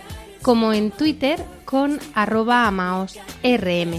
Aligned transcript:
como 0.42 0.72
en 0.72 0.90
Twitter 0.90 1.44
con 1.64 1.98
arroba 2.14 2.66
amaosrm. 2.66 3.98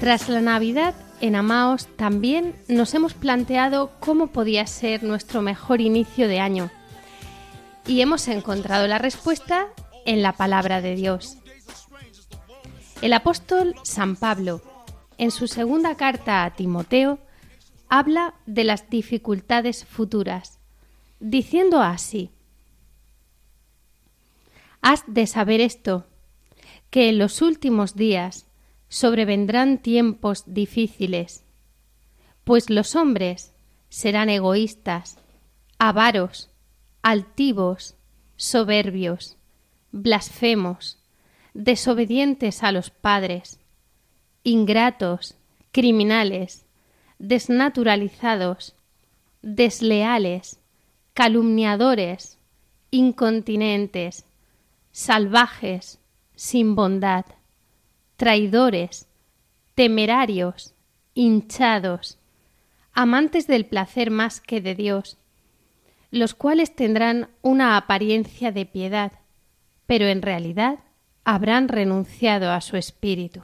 Tras 0.00 0.28
la 0.28 0.40
Navidad, 0.40 0.94
en 1.20 1.34
Amaos 1.34 1.86
también 1.96 2.54
nos 2.68 2.94
hemos 2.94 3.14
planteado 3.14 3.90
cómo 4.00 4.28
podía 4.28 4.66
ser 4.66 5.02
nuestro 5.02 5.40
mejor 5.40 5.80
inicio 5.80 6.28
de 6.28 6.40
año. 6.40 6.70
Y 7.86 8.02
hemos 8.02 8.28
encontrado 8.28 8.86
la 8.86 8.98
respuesta 8.98 9.68
en 10.04 10.22
la 10.22 10.32
palabra 10.32 10.80
de 10.80 10.94
Dios. 10.94 11.38
El 13.02 13.12
apóstol 13.12 13.74
San 13.82 14.16
Pablo, 14.16 14.60
en 15.18 15.30
su 15.30 15.48
segunda 15.48 15.96
carta 15.96 16.44
a 16.44 16.54
Timoteo, 16.54 17.18
habla 17.88 18.34
de 18.46 18.64
las 18.64 18.90
dificultades 18.90 19.84
futuras, 19.84 20.58
diciendo 21.20 21.80
así, 21.80 22.30
Has 24.82 25.04
de 25.06 25.26
saber 25.26 25.60
esto, 25.60 26.06
que 26.90 27.08
en 27.08 27.18
los 27.18 27.42
últimos 27.42 27.96
días 27.96 28.46
sobrevendrán 28.88 29.78
tiempos 29.78 30.44
difíciles, 30.46 31.44
pues 32.44 32.70
los 32.70 32.94
hombres 32.94 33.52
serán 33.88 34.28
egoístas, 34.28 35.18
avaros, 35.78 36.50
altivos, 37.02 37.96
soberbios, 38.36 39.36
blasfemos, 39.90 40.98
desobedientes 41.54 42.62
a 42.62 42.70
los 42.70 42.90
padres, 42.90 43.58
ingratos, 44.44 45.36
criminales, 45.72 46.65
desnaturalizados, 47.18 48.74
desleales, 49.42 50.60
calumniadores, 51.14 52.38
incontinentes, 52.90 54.26
salvajes, 54.92 56.00
sin 56.34 56.74
bondad, 56.74 57.24
traidores, 58.16 59.08
temerarios, 59.74 60.74
hinchados, 61.14 62.18
amantes 62.92 63.46
del 63.46 63.66
placer 63.66 64.10
más 64.10 64.40
que 64.40 64.60
de 64.60 64.74
Dios, 64.74 65.18
los 66.10 66.34
cuales 66.34 66.74
tendrán 66.74 67.28
una 67.42 67.76
apariencia 67.76 68.52
de 68.52 68.66
piedad, 68.66 69.12
pero 69.86 70.06
en 70.06 70.22
realidad 70.22 70.78
habrán 71.24 71.68
renunciado 71.68 72.50
a 72.50 72.60
su 72.60 72.76
espíritu. 72.76 73.42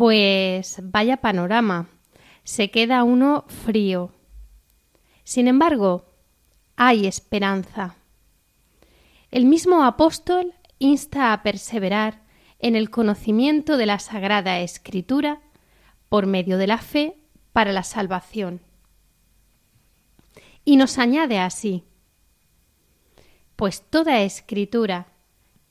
Pues 0.00 0.78
vaya 0.82 1.18
panorama, 1.18 1.90
se 2.42 2.70
queda 2.70 3.04
uno 3.04 3.44
frío. 3.48 4.14
Sin 5.24 5.46
embargo, 5.46 6.06
hay 6.74 7.06
esperanza. 7.06 7.96
El 9.30 9.44
mismo 9.44 9.84
apóstol 9.84 10.54
insta 10.78 11.34
a 11.34 11.42
perseverar 11.42 12.22
en 12.60 12.76
el 12.76 12.88
conocimiento 12.88 13.76
de 13.76 13.84
la 13.84 13.98
Sagrada 13.98 14.60
Escritura 14.60 15.42
por 16.08 16.24
medio 16.24 16.56
de 16.56 16.66
la 16.66 16.78
fe 16.78 17.18
para 17.52 17.70
la 17.70 17.82
salvación. 17.82 18.62
Y 20.64 20.76
nos 20.76 20.96
añade 20.96 21.40
así, 21.40 21.84
pues 23.54 23.82
toda 23.82 24.22
escritura, 24.22 25.08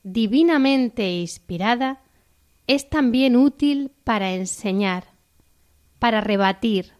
divinamente 0.04 1.14
inspirada, 1.14 2.04
es 2.70 2.88
también 2.88 3.34
útil 3.34 3.90
para 4.04 4.30
enseñar, 4.30 5.08
para 5.98 6.20
rebatir, 6.20 6.92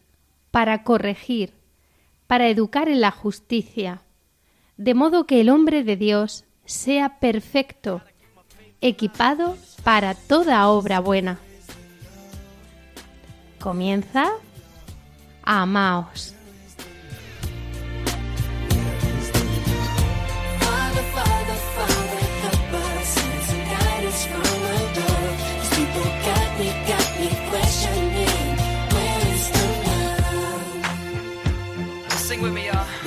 para 0.50 0.82
corregir, 0.82 1.54
para 2.26 2.48
educar 2.48 2.88
en 2.88 3.00
la 3.00 3.12
justicia, 3.12 4.02
de 4.76 4.94
modo 4.94 5.28
que 5.28 5.40
el 5.40 5.48
hombre 5.48 5.84
de 5.84 5.94
Dios 5.94 6.44
sea 6.64 7.20
perfecto, 7.20 8.02
equipado 8.80 9.56
para 9.84 10.16
toda 10.16 10.66
obra 10.66 10.98
buena. 10.98 11.38
Comienza 13.60 14.28
Amaos. 15.44 16.34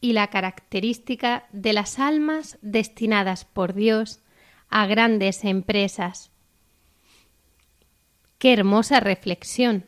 y 0.00 0.12
la 0.12 0.28
característica 0.28 1.46
de 1.52 1.72
las 1.72 1.98
almas 1.98 2.58
destinadas 2.62 3.44
por 3.44 3.74
Dios 3.74 4.20
a 4.68 4.86
grandes 4.86 5.44
empresas. 5.44 6.30
Qué 8.38 8.52
hermosa 8.52 9.00
reflexión. 9.00 9.84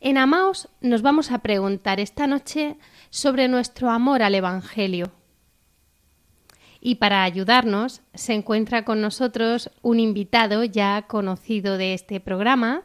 En 0.00 0.18
Amaos 0.18 0.68
nos 0.80 1.02
vamos 1.02 1.32
a 1.32 1.38
preguntar 1.38 1.98
esta 1.98 2.26
noche 2.26 2.76
sobre 3.10 3.48
nuestro 3.48 3.90
amor 3.90 4.22
al 4.22 4.34
Evangelio. 4.34 5.12
Y 6.80 6.96
para 6.96 7.24
ayudarnos 7.24 8.02
se 8.12 8.34
encuentra 8.34 8.84
con 8.84 9.00
nosotros 9.00 9.70
un 9.80 10.00
invitado 10.00 10.62
ya 10.62 11.06
conocido 11.08 11.78
de 11.78 11.94
este 11.94 12.20
programa, 12.20 12.82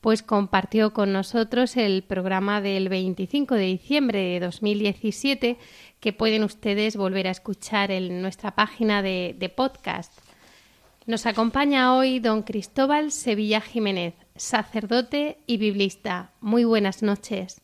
pues 0.00 0.22
compartió 0.22 0.92
con 0.92 1.12
nosotros 1.12 1.76
el 1.76 2.02
programa 2.02 2.60
del 2.60 2.88
25 2.88 3.54
de 3.54 3.64
diciembre 3.64 4.18
de 4.18 4.40
2017 4.40 5.58
que 6.00 6.12
pueden 6.12 6.42
ustedes 6.42 6.96
volver 6.96 7.26
a 7.26 7.30
escuchar 7.32 7.90
en 7.90 8.22
nuestra 8.22 8.54
página 8.54 9.02
de, 9.02 9.36
de 9.38 9.48
podcast. 9.48 10.12
Nos 11.06 11.26
acompaña 11.26 11.94
hoy 11.94 12.18
don 12.18 12.42
Cristóbal 12.42 13.12
Sevilla 13.12 13.60
Jiménez, 13.60 14.14
sacerdote 14.36 15.38
y 15.46 15.58
biblista. 15.58 16.32
Muy 16.40 16.64
buenas 16.64 17.02
noches. 17.02 17.60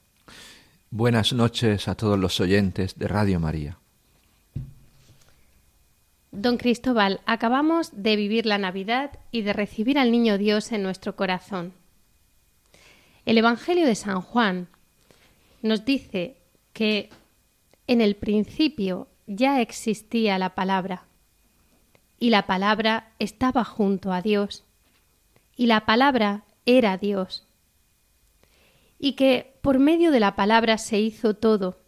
Buenas 0.91 1.33
noches 1.33 1.89
a 1.89 1.95
todos 1.95 2.19
los 2.19 2.41
oyentes 2.41 2.99
de 2.99 3.09
Radio 3.09 3.41
María. 3.41 3.79
Don 6.33 6.59
Cristóbal, 6.59 7.21
acabamos 7.25 7.91
de 7.95 8.15
vivir 8.17 8.45
la 8.45 8.59
Navidad 8.59 9.19
y 9.31 9.41
de 9.41 9.55
recibir 9.55 9.99
al 9.99 10.11
Niño 10.11 10.37
Dios 10.37 10.71
en 10.73 10.83
nuestro 10.83 11.17
corazón. 11.17 11.73
El 13.27 13.39
Evangelio 13.39 13.87
de 13.87 13.97
San 13.97 14.21
Juan 14.21 14.69
nos 15.61 15.85
dice 15.85 16.37
que 16.73 17.11
en 17.89 18.01
el 18.01 18.15
principio 18.15 19.09
ya 19.27 19.61
existía 19.61 20.39
la 20.39 20.55
palabra, 20.55 21.09
y 22.21 22.31
la 22.31 22.47
palabra 22.47 23.13
estaba 23.19 23.65
junto 23.65 24.13
a 24.13 24.23
Dios, 24.23 24.65
y 25.57 25.67
la 25.67 25.87
palabra 25.87 26.45
era 26.67 26.99
Dios, 26.99 27.49
y 29.01 29.15
que 29.15 29.59
por 29.61 29.81
medio 29.81 30.13
de 30.13 30.21
la 30.21 30.37
palabra 30.37 30.79
se 30.79 31.01
hizo 31.01 31.35
todo, 31.35 31.81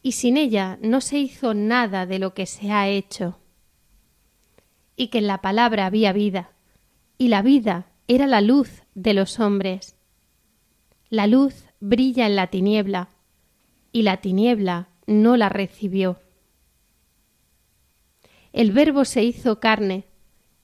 y 0.00 0.12
sin 0.12 0.36
ella 0.36 0.78
no 0.80 1.00
se 1.00 1.18
hizo 1.18 1.54
nada 1.54 2.06
de 2.06 2.20
lo 2.20 2.34
que 2.34 2.46
se 2.46 2.70
ha 2.70 2.88
hecho, 2.88 3.40
y 4.94 5.08
que 5.08 5.18
en 5.18 5.26
la 5.26 5.42
palabra 5.42 5.86
había 5.86 6.12
vida, 6.12 6.52
y 7.18 7.28
la 7.28 7.42
vida 7.42 7.86
era 8.06 8.28
la 8.28 8.40
luz 8.40 8.84
de 8.94 9.14
los 9.14 9.40
hombres. 9.40 9.96
La 11.12 11.26
luz 11.26 11.66
brilla 11.78 12.24
en 12.24 12.36
la 12.36 12.46
tiniebla, 12.46 13.10
y 13.92 14.00
la 14.00 14.22
tiniebla 14.22 14.88
no 15.06 15.36
la 15.36 15.50
recibió. 15.50 16.18
El 18.54 18.72
Verbo 18.72 19.04
se 19.04 19.22
hizo 19.22 19.60
carne 19.60 20.06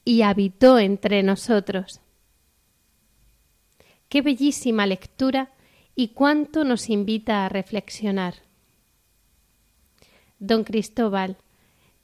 y 0.06 0.22
habitó 0.22 0.78
entre 0.78 1.22
nosotros. 1.22 2.00
Qué 4.08 4.22
bellísima 4.22 4.86
lectura 4.86 5.52
y 5.94 6.14
cuánto 6.14 6.64
nos 6.64 6.88
invita 6.88 7.44
a 7.44 7.50
reflexionar. 7.50 8.36
Don 10.38 10.64
Cristóbal, 10.64 11.36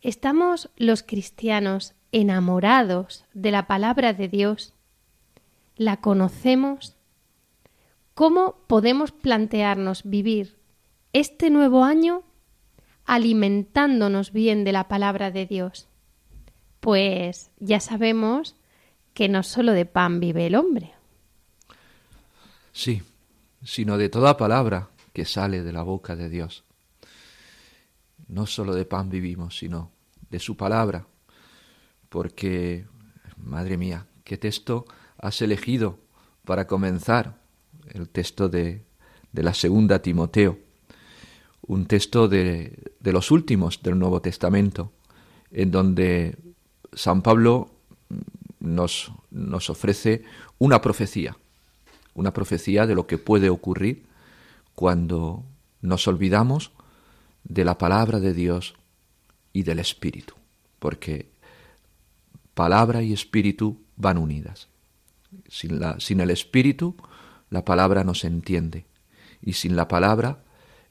¿estamos 0.03 0.69
los 0.77 1.03
cristianos 1.03 1.95
enamorados 2.13 3.25
de 3.33 3.53
la 3.53 3.67
palabra 3.67 4.13
de 4.13 4.29
Dios? 4.29 4.75
¿La 5.77 6.03
conocemos? 6.03 6.94
¿Cómo 8.15 8.65
podemos 8.69 9.11
plantearnos 9.11 10.05
vivir 10.05 10.57
este 11.13 11.51
nuevo 11.51 11.83
año 11.83 12.23
alimentándonos 13.05 14.33
bien 14.33 14.63
de 14.63 14.71
la 14.71 14.87
palabra 14.87 15.33
de 15.33 15.47
Dios? 15.47 15.89
Pues 16.79 17.51
ya 17.59 17.81
sabemos 17.81 18.55
que 19.15 19.29
no 19.29 19.43
solo 19.43 19.73
de 19.73 19.85
pan 19.85 20.21
vive 20.21 20.47
el 20.47 20.55
hombre. 20.55 20.95
Sí, 22.73 23.03
sino 23.65 23.99
de 23.99 24.09
toda 24.09 24.37
palabra 24.37 24.91
que 25.13 25.25
sale 25.25 25.65
de 25.65 25.73
la 25.73 25.83
boca 25.83 26.15
de 26.15 26.29
Dios. 26.29 26.63
No 28.29 28.47
solo 28.47 28.77
de 28.77 28.85
pan 28.85 29.11
vivimos, 29.11 29.59
sino 29.59 29.91
de 30.31 30.39
su 30.39 30.57
palabra. 30.57 31.07
Porque, 32.09 32.87
madre 33.37 33.77
mía, 33.77 34.07
¿qué 34.23 34.37
texto 34.37 34.85
has 35.19 35.43
elegido 35.43 35.99
para 36.45 36.69
comenzar? 36.69 37.44
El 37.93 38.09
texto 38.09 38.49
de, 38.49 38.83
de 39.33 39.43
la 39.43 39.55
segunda 39.55 40.01
Timoteo 40.01 40.59
un 41.67 41.87
texto 41.87 42.29
de, 42.29 42.79
de 43.01 43.13
los 43.13 43.31
últimos 43.31 43.83
del 43.83 43.99
Nuevo 43.99 44.21
Testamento, 44.21 44.93
en 45.51 45.71
donde 45.71 46.37
San 46.93 47.23
Pablo 47.23 47.71
nos, 48.61 49.13
nos 49.31 49.71
ofrece 49.71 50.25
una 50.59 50.81
profecía, 50.81 51.37
una 52.15 52.33
profecía 52.33 52.87
de 52.87 52.95
lo 52.95 53.07
que 53.07 53.19
puede 53.19 53.51
ocurrir 53.51 54.05
cuando 54.75 55.43
nos 55.81 56.07
olvidamos 56.07 56.73
de 57.45 57.65
la 57.65 57.79
palabra 57.79 58.21
de 58.21 58.35
Dios 58.35 58.75
y 59.53 59.63
del 59.63 59.79
Espíritu, 59.79 60.35
porque 60.79 61.29
palabra 62.55 63.03
y 63.03 63.13
Espíritu 63.13 63.79
van 63.97 64.19
unidas. 64.19 64.69
Sin, 65.49 65.81
la, 65.81 65.99
sin 65.99 66.21
el 66.21 66.31
Espíritu, 66.31 66.95
la 67.55 67.65
palabra 67.65 68.03
no 68.03 68.15
se 68.15 68.27
entiende, 68.27 68.85
y 69.41 69.53
sin 69.53 69.77
la 69.77 69.87
palabra, 69.87 70.43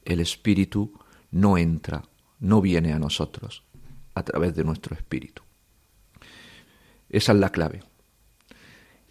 el 0.05 0.21
Espíritu 0.21 0.97
no 1.29 1.57
entra, 1.57 2.03
no 2.39 2.61
viene 2.61 2.93
a 2.93 2.99
nosotros 2.99 3.63
a 4.15 4.23
través 4.23 4.55
de 4.55 4.63
nuestro 4.63 4.95
Espíritu. 4.95 5.41
Esa 7.09 7.33
es 7.33 7.39
la 7.39 7.49
clave. 7.49 7.83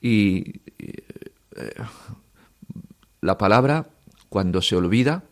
Y 0.01 0.63
eh, 0.79 1.05
la 3.21 3.37
palabra, 3.37 3.91
cuando 4.31 4.63
se 4.63 4.75
olvida, 4.75 5.25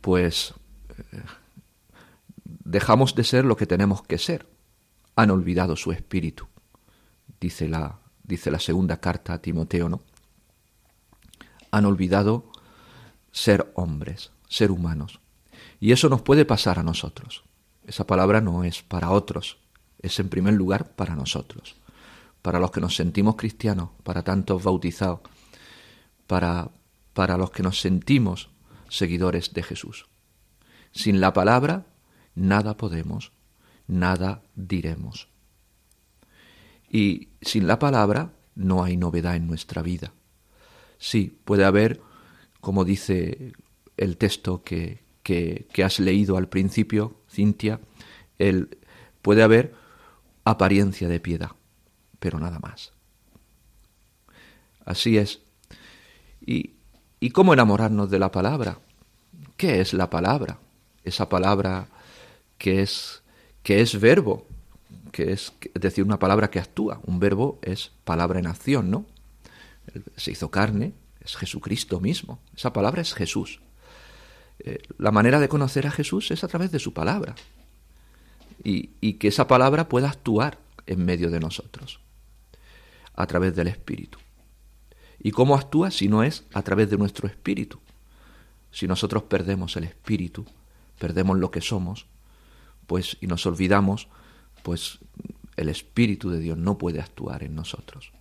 pues 0.00 0.54
eh, 0.90 1.22
dejamos 2.44 3.14
de 3.14 3.22
ser 3.22 3.44
lo 3.44 3.56
que 3.56 3.66
tenemos 3.66 4.02
que 4.02 4.18
ser. 4.18 4.48
Han 5.14 5.30
olvidado 5.30 5.76
su 5.76 5.92
espíritu, 5.92 6.48
dice 7.40 7.68
la, 7.68 8.00
dice 8.24 8.50
la 8.50 8.58
segunda 8.58 8.96
carta 8.96 9.34
a 9.34 9.40
Timoteo, 9.40 9.88
¿no? 9.88 10.02
Han 11.74 11.86
olvidado 11.86 12.50
ser 13.32 13.72
hombres 13.74 14.30
ser 14.54 14.70
humanos. 14.70 15.20
Y 15.80 15.90
eso 15.92 16.08
nos 16.08 16.22
puede 16.22 16.44
pasar 16.44 16.78
a 16.78 16.84
nosotros. 16.84 17.42
Esa 17.86 18.06
palabra 18.06 18.40
no 18.40 18.62
es 18.62 18.82
para 18.82 19.10
otros, 19.10 19.58
es 20.00 20.18
en 20.20 20.28
primer 20.28 20.54
lugar 20.54 20.94
para 20.94 21.16
nosotros, 21.16 21.74
para 22.40 22.60
los 22.60 22.70
que 22.70 22.80
nos 22.80 22.94
sentimos 22.94 23.34
cristianos, 23.34 23.90
para 24.04 24.22
tantos 24.22 24.62
bautizados, 24.62 25.20
para, 26.26 26.70
para 27.12 27.36
los 27.36 27.50
que 27.50 27.62
nos 27.64 27.80
sentimos 27.80 28.48
seguidores 28.88 29.52
de 29.52 29.62
Jesús. 29.64 30.06
Sin 30.92 31.20
la 31.20 31.32
palabra, 31.32 31.84
nada 32.36 32.76
podemos, 32.76 33.32
nada 33.88 34.42
diremos. 34.54 35.28
Y 36.88 37.30
sin 37.42 37.66
la 37.66 37.80
palabra 37.80 38.32
no 38.54 38.84
hay 38.84 38.96
novedad 38.96 39.34
en 39.34 39.48
nuestra 39.48 39.82
vida. 39.82 40.12
Sí, 41.04 41.38
puede 41.44 41.66
haber, 41.66 42.00
como 42.62 42.86
dice 42.86 43.52
el 43.98 44.16
texto 44.16 44.62
que, 44.62 45.02
que, 45.22 45.84
has 45.84 46.00
leído 46.00 46.38
al 46.38 46.48
principio, 46.48 47.20
Cintia, 47.30 47.78
el, 48.38 48.78
puede 49.20 49.42
haber 49.42 49.74
apariencia 50.44 51.06
de 51.06 51.20
piedad, 51.20 51.50
pero 52.18 52.40
nada 52.40 52.58
más. 52.58 52.94
Así 54.86 55.18
es. 55.18 55.42
¿Y, 56.40 56.72
¿Y 57.20 57.32
cómo 57.32 57.52
enamorarnos 57.52 58.08
de 58.08 58.18
la 58.18 58.30
palabra? 58.30 58.78
¿Qué 59.58 59.82
es 59.82 59.92
la 59.92 60.08
palabra? 60.08 60.58
Esa 61.04 61.28
palabra 61.28 61.86
que 62.56 62.80
es, 62.80 63.22
que 63.62 63.82
es 63.82 64.00
verbo, 64.00 64.46
que 65.12 65.32
es, 65.32 65.52
es 65.74 65.82
decir, 65.82 66.02
una 66.02 66.18
palabra 66.18 66.48
que 66.48 66.60
actúa. 66.60 67.02
Un 67.04 67.20
verbo 67.20 67.58
es 67.60 67.92
palabra 68.04 68.38
en 68.38 68.46
acción, 68.46 68.90
¿no? 68.90 69.04
Se 70.16 70.32
hizo 70.32 70.50
carne, 70.50 70.94
es 71.20 71.36
Jesucristo 71.36 72.00
mismo. 72.00 72.40
Esa 72.56 72.72
palabra 72.72 73.02
es 73.02 73.14
Jesús. 73.14 73.60
Eh, 74.60 74.78
la 74.98 75.10
manera 75.10 75.40
de 75.40 75.48
conocer 75.48 75.86
a 75.86 75.90
Jesús 75.90 76.30
es 76.30 76.44
a 76.44 76.48
través 76.48 76.70
de 76.70 76.78
su 76.78 76.92
palabra. 76.92 77.34
Y, 78.62 78.90
y 79.00 79.14
que 79.14 79.28
esa 79.28 79.46
palabra 79.46 79.88
pueda 79.88 80.10
actuar 80.10 80.58
en 80.86 81.04
medio 81.04 81.30
de 81.30 81.40
nosotros, 81.40 82.00
a 83.14 83.26
través 83.26 83.56
del 83.56 83.68
Espíritu. 83.68 84.18
¿Y 85.18 85.30
cómo 85.30 85.54
actúa 85.54 85.90
si 85.90 86.08
no 86.08 86.22
es 86.22 86.44
a 86.52 86.62
través 86.62 86.90
de 86.90 86.98
nuestro 86.98 87.26
Espíritu? 87.26 87.80
Si 88.70 88.86
nosotros 88.86 89.24
perdemos 89.24 89.76
el 89.76 89.84
Espíritu, 89.84 90.44
perdemos 90.98 91.38
lo 91.38 91.50
que 91.50 91.60
somos, 91.60 92.06
pues 92.86 93.16
y 93.20 93.26
nos 93.26 93.46
olvidamos, 93.46 94.08
pues 94.62 94.98
el 95.56 95.68
Espíritu 95.68 96.30
de 96.30 96.40
Dios 96.40 96.58
no 96.58 96.76
puede 96.78 97.00
actuar 97.00 97.42
en 97.42 97.54
nosotros. 97.54 98.12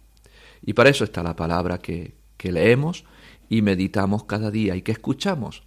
Y 0.65 0.73
para 0.73 0.89
eso 0.89 1.03
está 1.03 1.23
la 1.23 1.35
palabra 1.35 1.79
que, 1.79 2.15
que 2.37 2.51
leemos 2.51 3.05
y 3.49 3.61
meditamos 3.61 4.23
cada 4.23 4.51
día 4.51 4.75
y 4.75 4.81
que 4.81 4.91
escuchamos. 4.91 5.63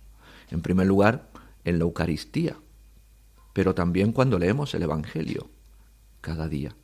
En 0.50 0.62
primer 0.62 0.86
lugar, 0.86 1.28
en 1.64 1.78
la 1.78 1.84
Eucaristía, 1.84 2.56
pero 3.52 3.74
también 3.74 4.12
cuando 4.12 4.38
leemos 4.38 4.74
el 4.74 4.82
Evangelio 4.82 5.50
cada 6.20 6.48
día. 6.48 6.74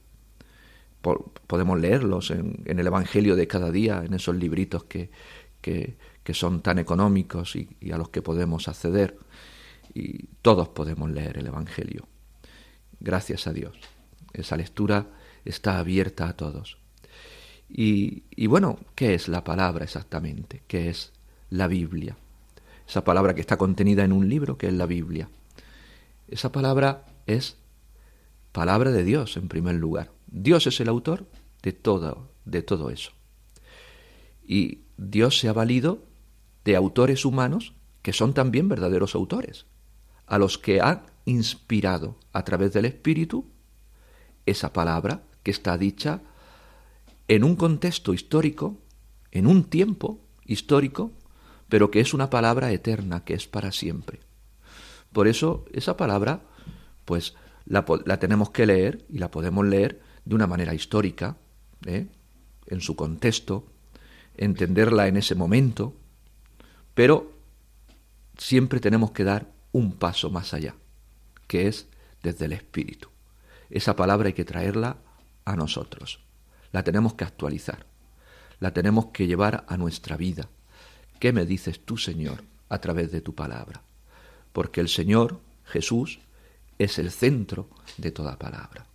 podemos 1.00 1.80
leerlos 1.80 2.30
en, 2.30 2.62
el 2.64 2.86
Evangelio 2.86 3.36
de 3.36 3.46
cada 3.46 3.70
día, 3.70 4.02
en 4.04 4.14
esos 4.14 4.36
libritos 4.36 4.84
que, 4.84 5.10
que, 5.60 5.96
son 6.32 6.62
tan 6.62 6.78
económicos 6.78 7.56
y, 7.56 7.68
y, 7.80 7.92
a 7.92 7.98
los 7.98 8.08
que 8.08 8.22
podemos 8.22 8.68
acceder. 8.68 9.18
Y 9.94 10.26
todos 10.40 10.68
podemos 10.68 11.10
leer 11.10 11.38
el 11.38 11.46
Evangelio. 11.46 12.06
Gracias 13.00 13.46
a 13.46 13.52
Dios. 13.52 13.76
Esa 14.32 14.56
lectura 14.56 15.06
está 15.44 15.78
abierta 15.78 16.28
a 16.28 16.36
todos. 16.36 16.81
Y, 17.74 18.46
bueno, 18.48 18.78
¿qué 18.94 19.14
es 19.14 19.28
la 19.28 19.44
palabra 19.44 19.84
exactamente? 19.84 20.62
¿Qué 20.66 20.90
es 20.90 21.12
la 21.48 21.68
Biblia? 21.68 22.16
esa 22.86 23.04
palabra 23.04 23.34
que 23.34 23.40
está 23.40 23.56
contenida 23.56 24.04
en 24.04 24.12
un 24.12 24.28
libro 24.28 24.58
que 24.58 24.66
es 24.66 24.74
la 24.74 24.84
Biblia. 24.84 25.30
Esa 26.28 26.52
palabra 26.52 27.06
es 27.26 27.56
palabra 28.50 28.90
de 28.90 29.02
Dios 29.04 29.38
en 29.38 29.48
primer 29.48 29.76
lugar. 29.76 30.10
Dios 30.26 30.66
es 30.66 30.78
el 30.80 30.88
autor 30.88 31.26
de 31.62 31.72
todo, 31.72 32.28
de 32.44 32.60
todo 32.60 32.90
eso. 32.90 33.12
Y 34.44 34.80
Dios 34.98 35.38
se 35.38 35.48
ha 35.48 35.54
valido 35.54 36.02
de 36.64 36.76
autores 36.76 37.24
humanos 37.24 37.72
que 38.02 38.12
son 38.12 38.34
también 38.34 38.68
verdaderos 38.68 39.14
autores, 39.14 39.64
a 40.26 40.36
los 40.36 40.58
que 40.58 40.82
ha 40.82 41.06
inspirado 41.24 42.16
a 42.32 42.44
través 42.44 42.74
del 42.74 42.84
Espíritu 42.84 43.46
esa 44.44 44.72
palabra 44.74 45.22
que 45.44 45.50
está 45.52 45.78
dicha 45.78 46.20
en 47.28 47.44
un 47.44 47.56
contexto 47.56 48.12
histórico, 48.12 48.78
en 49.30 49.46
un 49.46 49.64
tiempo 49.64 50.20
histórico 50.44 51.12
pero 51.72 51.90
que 51.90 52.00
es 52.00 52.12
una 52.12 52.28
palabra 52.28 52.70
eterna, 52.70 53.24
que 53.24 53.32
es 53.32 53.48
para 53.48 53.72
siempre. 53.72 54.20
Por 55.10 55.26
eso 55.26 55.64
esa 55.72 55.96
palabra 55.96 56.42
pues 57.06 57.34
la, 57.64 57.86
tenemos 58.18 58.50
que 58.50 58.66
leer 58.66 59.06
y 59.08 59.16
la 59.16 59.30
podemos 59.30 59.64
leer 59.64 60.02
de 60.26 60.34
una 60.34 60.46
manera 60.46 60.74
histórica, 60.74 61.38
¿eh? 61.86 62.08
en 62.66 62.80
su 62.82 62.94
contexto, 62.94 63.64
entenderla 64.36 65.08
en 65.08 65.16
ese 65.16 65.34
momento, 65.34 65.96
pero 66.92 67.32
siempre 68.36 68.78
tenemos 68.78 69.12
que 69.12 69.24
dar 69.24 69.50
un 69.72 69.94
paso 69.94 70.28
más 70.28 70.52
allá, 70.52 70.74
que 71.46 71.68
es 71.68 71.88
desde 72.22 72.44
el 72.44 72.52
Espíritu. 72.52 73.08
Esa 73.70 73.96
palabra 73.96 74.26
hay 74.26 74.34
que 74.34 74.44
traerla 74.44 74.98
a 75.46 75.56
nosotros, 75.56 76.20
la 76.72 76.82
tenemos 76.82 77.14
que 77.14 77.24
actualizar, 77.24 77.86
la 78.60 78.72
tenemos 78.72 79.06
que 79.06 79.26
llevar 79.26 79.64
a 79.68 79.76
nuestra 79.76 80.16
vida. 80.16 80.48
¿Qué 81.18 81.32
me 81.32 81.46
dices 81.46 81.84
tú, 81.84 81.96
Señor, 81.96 82.42
a 82.68 82.78
través 82.78 83.12
de 83.12 83.20
tu 83.20 83.34
palabra? 83.34 83.82
Porque 84.52 84.80
el 84.80 84.88
Señor, 84.88 85.40
Jesús, 85.64 86.18
es 86.78 86.98
el 86.98 87.10
centro 87.10 87.68
de 87.96 88.10
toda 88.10 88.38
palabra. 88.38 88.86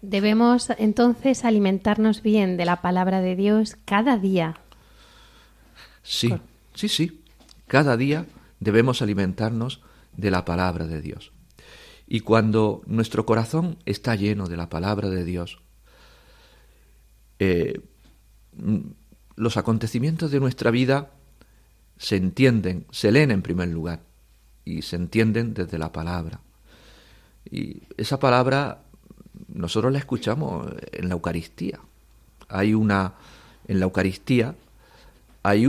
Debemos 0.00 0.70
entonces 0.78 1.44
alimentarnos 1.44 2.22
bien 2.22 2.56
de 2.56 2.64
la 2.64 2.80
palabra 2.82 3.20
de 3.20 3.34
Dios 3.34 3.76
cada 3.84 4.16
día. 4.16 4.56
Sí, 6.02 6.32
sí, 6.74 6.88
sí. 6.88 7.22
Cada 7.66 7.96
día 7.96 8.26
debemos 8.60 9.02
alimentarnos 9.02 9.82
de 10.16 10.30
la 10.30 10.44
palabra 10.44 10.86
de 10.86 11.02
Dios. 11.02 11.32
Y 12.08 12.20
cuando 12.20 12.82
nuestro 12.86 13.26
corazón 13.26 13.76
está 13.84 14.14
lleno 14.14 14.46
de 14.46 14.56
la 14.56 14.68
palabra 14.68 15.10
de 15.10 15.24
Dios, 15.24 15.58
eh, 17.38 17.80
los 19.36 19.56
acontecimientos 19.56 20.30
de 20.30 20.40
nuestra 20.40 20.70
vida 20.70 21.10
se 21.98 22.16
entienden, 22.16 22.86
se 22.90 23.12
leen 23.12 23.30
en 23.30 23.42
primer 23.42 23.68
lugar 23.68 24.00
y 24.64 24.82
se 24.82 24.96
entienden 24.96 25.52
desde 25.52 25.76
la 25.76 25.92
palabra. 25.92 26.40
Y 27.50 27.82
esa 27.96 28.18
palabra 28.18 28.82
nosotros 29.48 29.92
la 29.92 29.98
escuchamos 29.98 30.72
en 30.92 31.08
la 31.08 31.14
Eucaristía. 31.14 31.78
Hay 32.48 32.72
una, 32.74 33.14
en 33.66 33.80
la 33.80 33.84
Eucaristía 33.84 34.54
hay 35.42 35.66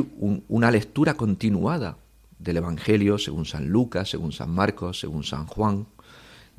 una 0.49 0.71
lectura 0.71 1.13
continuada 1.13 1.97
del 2.37 2.57
Evangelio 2.57 3.17
según 3.17 3.45
San 3.45 3.69
Lucas, 3.69 4.09
según 4.09 4.31
San 4.31 4.49
Marcos, 4.49 4.99
según 4.99 5.23
San 5.23 5.45
Juan, 5.45 5.85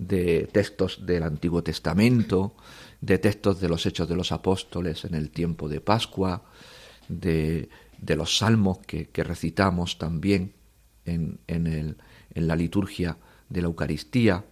de 0.00 0.49
textos 0.50 1.04
del 1.04 1.23
Antiguo 1.23 1.62
Testamento, 1.62 2.54
de 3.02 3.19
textos 3.19 3.61
de 3.61 3.69
los 3.69 3.85
Hechos 3.85 4.09
de 4.09 4.16
los 4.16 4.33
Apóstoles 4.33 5.04
en 5.04 5.14
el 5.14 5.30
tiempo 5.30 5.69
de 5.69 5.83
Pascua, 5.83 6.42
de, 7.09 7.69
de 7.99 8.16
los 8.16 8.38
salmos 8.38 8.78
que, 8.78 9.09
que 9.09 9.25
recitamos 9.25 9.99
también 9.99 10.54
en, 11.04 11.38
en, 11.47 11.66
el, 11.66 11.97
en 12.35 12.47
la 12.47 12.57
liturgia 12.57 13.19
de 13.50 13.61
la 13.61 13.66
Eucaristía. 13.66 14.47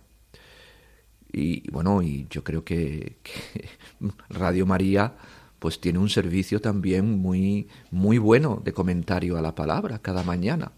Y 1.33 1.71
bueno, 1.71 2.03
y 2.03 2.27
yo 2.29 2.45
creo 2.45 2.65
que, 2.65 3.17
Radio 4.29 4.67
María 4.67 5.15
pues 5.59 5.81
tiene 5.81 5.99
un 5.99 6.09
servicio 6.09 6.61
también 6.61 7.19
muy, 7.19 7.69
muy 7.91 8.19
bueno 8.19 8.61
de 8.63 8.73
comentario 8.73 9.37
a 9.39 9.43
la 9.43 9.55
palabra 9.55 9.99
cada 9.99 10.23
mañana. 10.23 10.73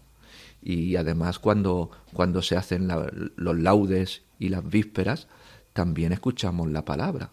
Y 0.61 0.95
además 0.95 1.39
cuando, 1.39 1.91
cuando 2.13 2.41
se 2.41 2.55
hacen 2.55 2.87
los 3.35 3.59
laudes 3.59 4.23
y 4.41 4.49
las 4.49 4.67
vísperas, 4.67 5.27
también 5.71 6.11
escuchamos 6.11 6.69
la 6.69 6.83
palabra. 6.83 7.29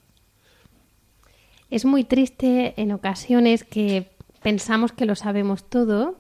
Es 1.70 1.84
muy 1.84 2.04
triste 2.04 2.74
en 2.80 2.92
ocasiones 2.92 3.64
que 3.64 4.10
pensamos 4.42 4.92
que 4.92 5.06
lo 5.06 5.14
sabemos 5.14 5.68
todo 5.68 6.18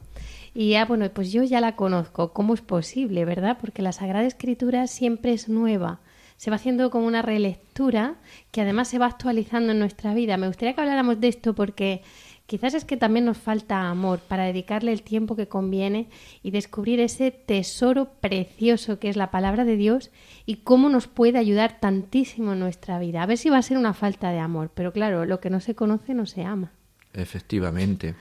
y 0.54 0.70
ya, 0.70 0.86
bueno, 0.86 1.08
pues 1.10 1.30
yo 1.30 1.44
ya 1.44 1.60
la 1.60 1.76
conozco. 1.76 2.32
¿Cómo 2.32 2.54
es 2.54 2.62
posible, 2.62 3.24
verdad? 3.26 3.58
Porque 3.60 3.82
la 3.82 3.92
Sagrada 3.92 4.26
Escritura 4.26 4.86
siempre 4.86 5.32
es 5.32 5.48
nueva. 5.48 6.00
Se 6.38 6.50
va 6.50 6.56
haciendo 6.56 6.90
como 6.90 7.06
una 7.06 7.20
relectura 7.20 8.16
que 8.50 8.62
además 8.62 8.88
se 8.88 8.98
va 8.98 9.06
actualizando 9.06 9.72
en 9.72 9.78
nuestra 9.78 10.14
vida. 10.14 10.36
Me 10.38 10.46
gustaría 10.46 10.74
que 10.74 10.80
habláramos 10.80 11.20
de 11.20 11.28
esto 11.28 11.54
porque 11.54 12.02
quizás 12.48 12.72
es 12.72 12.86
que 12.86 12.96
también 12.96 13.26
nos 13.26 13.36
falta 13.36 13.90
amor 13.90 14.20
para 14.20 14.44
dedicarle 14.44 14.90
el 14.90 15.02
tiempo 15.02 15.36
que 15.36 15.48
conviene 15.48 16.08
y 16.42 16.50
descubrir 16.50 16.98
ese 16.98 17.30
tesoro 17.30 18.10
precioso 18.20 18.98
que 18.98 19.10
es 19.10 19.16
la 19.16 19.30
palabra 19.30 19.66
de 19.66 19.76
Dios 19.76 20.10
y 20.46 20.56
cómo 20.56 20.88
nos 20.88 21.08
puede 21.08 21.36
ayudar 21.36 21.78
tantísimo 21.78 22.54
en 22.54 22.60
nuestra 22.60 22.98
vida. 22.98 23.22
A 23.22 23.26
ver 23.26 23.36
si 23.36 23.50
va 23.50 23.58
a 23.58 23.62
ser 23.62 23.76
una 23.76 23.92
falta 23.92 24.30
de 24.30 24.38
amor, 24.38 24.70
pero 24.74 24.94
claro, 24.94 25.26
lo 25.26 25.40
que 25.40 25.50
no 25.50 25.60
se 25.60 25.74
conoce 25.74 26.14
no 26.14 26.24
se 26.24 26.42
ama. 26.42 26.72
Efectivamente. 27.12 28.14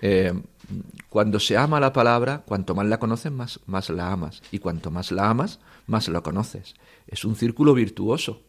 Eh, 0.00 0.32
cuando 1.10 1.38
se 1.38 1.58
ama 1.58 1.80
la 1.80 1.92
palabra, 1.92 2.42
cuanto 2.46 2.74
más 2.74 2.86
la 2.86 2.98
conoces, 2.98 3.30
más, 3.30 3.60
más 3.66 3.90
la 3.90 4.10
amas. 4.10 4.42
Y 4.52 4.60
cuanto 4.60 4.90
más 4.90 5.12
la 5.12 5.28
amas, 5.28 5.60
más 5.86 6.08
la 6.08 6.22
conoces. 6.22 6.76
Es 7.06 7.26
un 7.26 7.36
círculo 7.36 7.74
virtuoso. 7.74 8.40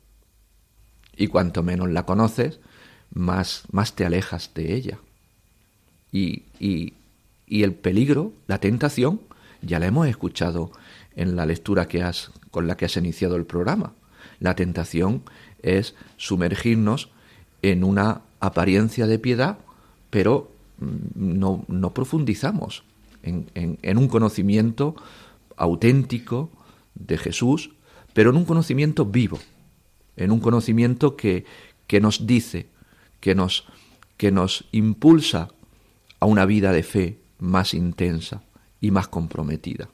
Y 1.18 1.28
cuanto 1.28 1.64
menos 1.64 1.90
la 1.90 2.06
conoces, 2.06 2.62
más, 3.14 3.64
más 3.72 3.96
te 3.96 4.06
alejas 4.06 4.52
de 4.54 4.74
ella. 4.74 5.00
Y, 6.12 6.44
y, 6.60 6.94
el 7.48 7.74
peligro, 7.74 8.32
la 8.48 8.60
tentación, 8.60 9.22
ya 9.62 9.80
la 9.80 9.88
hemos 9.88 10.08
escuchado 10.08 10.72
en 11.16 11.36
la 11.36 11.46
lectura 11.46 11.88
que 11.88 12.02
has, 12.02 12.32
con 12.50 12.68
la 12.68 12.78
que 12.78 12.86
has 12.86 12.96
iniciado 12.96 13.36
el 13.36 13.46
programa. 13.46 13.94
La 14.40 14.56
tentación 14.56 15.24
es 15.62 15.94
sumergirnos 16.18 17.10
en 17.62 17.84
una 17.84 18.22
apariencia 18.40 19.06
de 19.06 19.20
piedad, 19.20 19.58
pero 20.10 20.52
no, 21.14 21.66
no 21.68 21.94
profundizamos 21.94 22.84
en, 23.24 23.48
en, 23.54 23.98
un 23.98 24.08
conocimiento 24.08 24.96
auténtico 25.56 26.50
de 26.96 27.18
Jesús, 27.18 27.72
pero 28.14 28.32
en 28.32 28.38
un 28.38 28.46
conocimiento 28.46 29.06
vivo, 29.06 29.40
en 30.16 30.32
un 30.32 30.40
conocimiento 30.40 31.16
que, 31.16 31.46
que 31.88 32.00
nos 32.00 32.26
dice, 32.26 32.68
que 33.22 33.34
nos, 33.34 33.66
que 34.18 34.32
nos 34.32 34.66
impulsa 34.74 35.48
a 36.20 36.26
una 36.26 36.46
vida 36.46 36.74
de 36.74 36.84
fe 36.84 37.18
más 37.40 37.74
intensa 37.74 38.44
y 38.82 38.92
más 38.92 39.08
comprometida. 39.08 39.88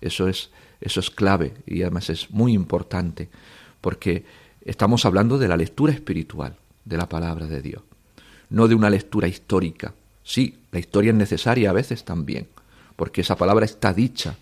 Eso 0.00 0.28
es, 0.28 0.50
eso 0.80 1.00
es 1.00 1.10
clave 1.10 1.54
y 1.66 1.82
además 1.82 2.08
es 2.10 2.30
muy 2.30 2.52
importante 2.52 3.28
porque 3.80 4.24
estamos 4.64 5.04
hablando 5.04 5.38
de 5.38 5.48
la 5.48 5.56
lectura 5.56 5.92
espiritual 5.92 6.56
de 6.84 6.96
la 6.96 7.08
palabra 7.08 7.46
de 7.46 7.60
Dios 7.60 7.82
no 8.50 8.68
de 8.68 8.74
una 8.74 8.90
lectura 8.90 9.28
histórica. 9.28 9.94
Sí, 10.22 10.58
la 10.72 10.78
historia 10.78 11.10
es 11.10 11.16
necesaria 11.16 11.70
a 11.70 11.74
veces 11.74 12.04
también, 12.04 12.48
porque 12.96 13.20
esa 13.20 13.36
palabra 13.36 13.64
está 13.64 13.92
dicha 13.92 14.36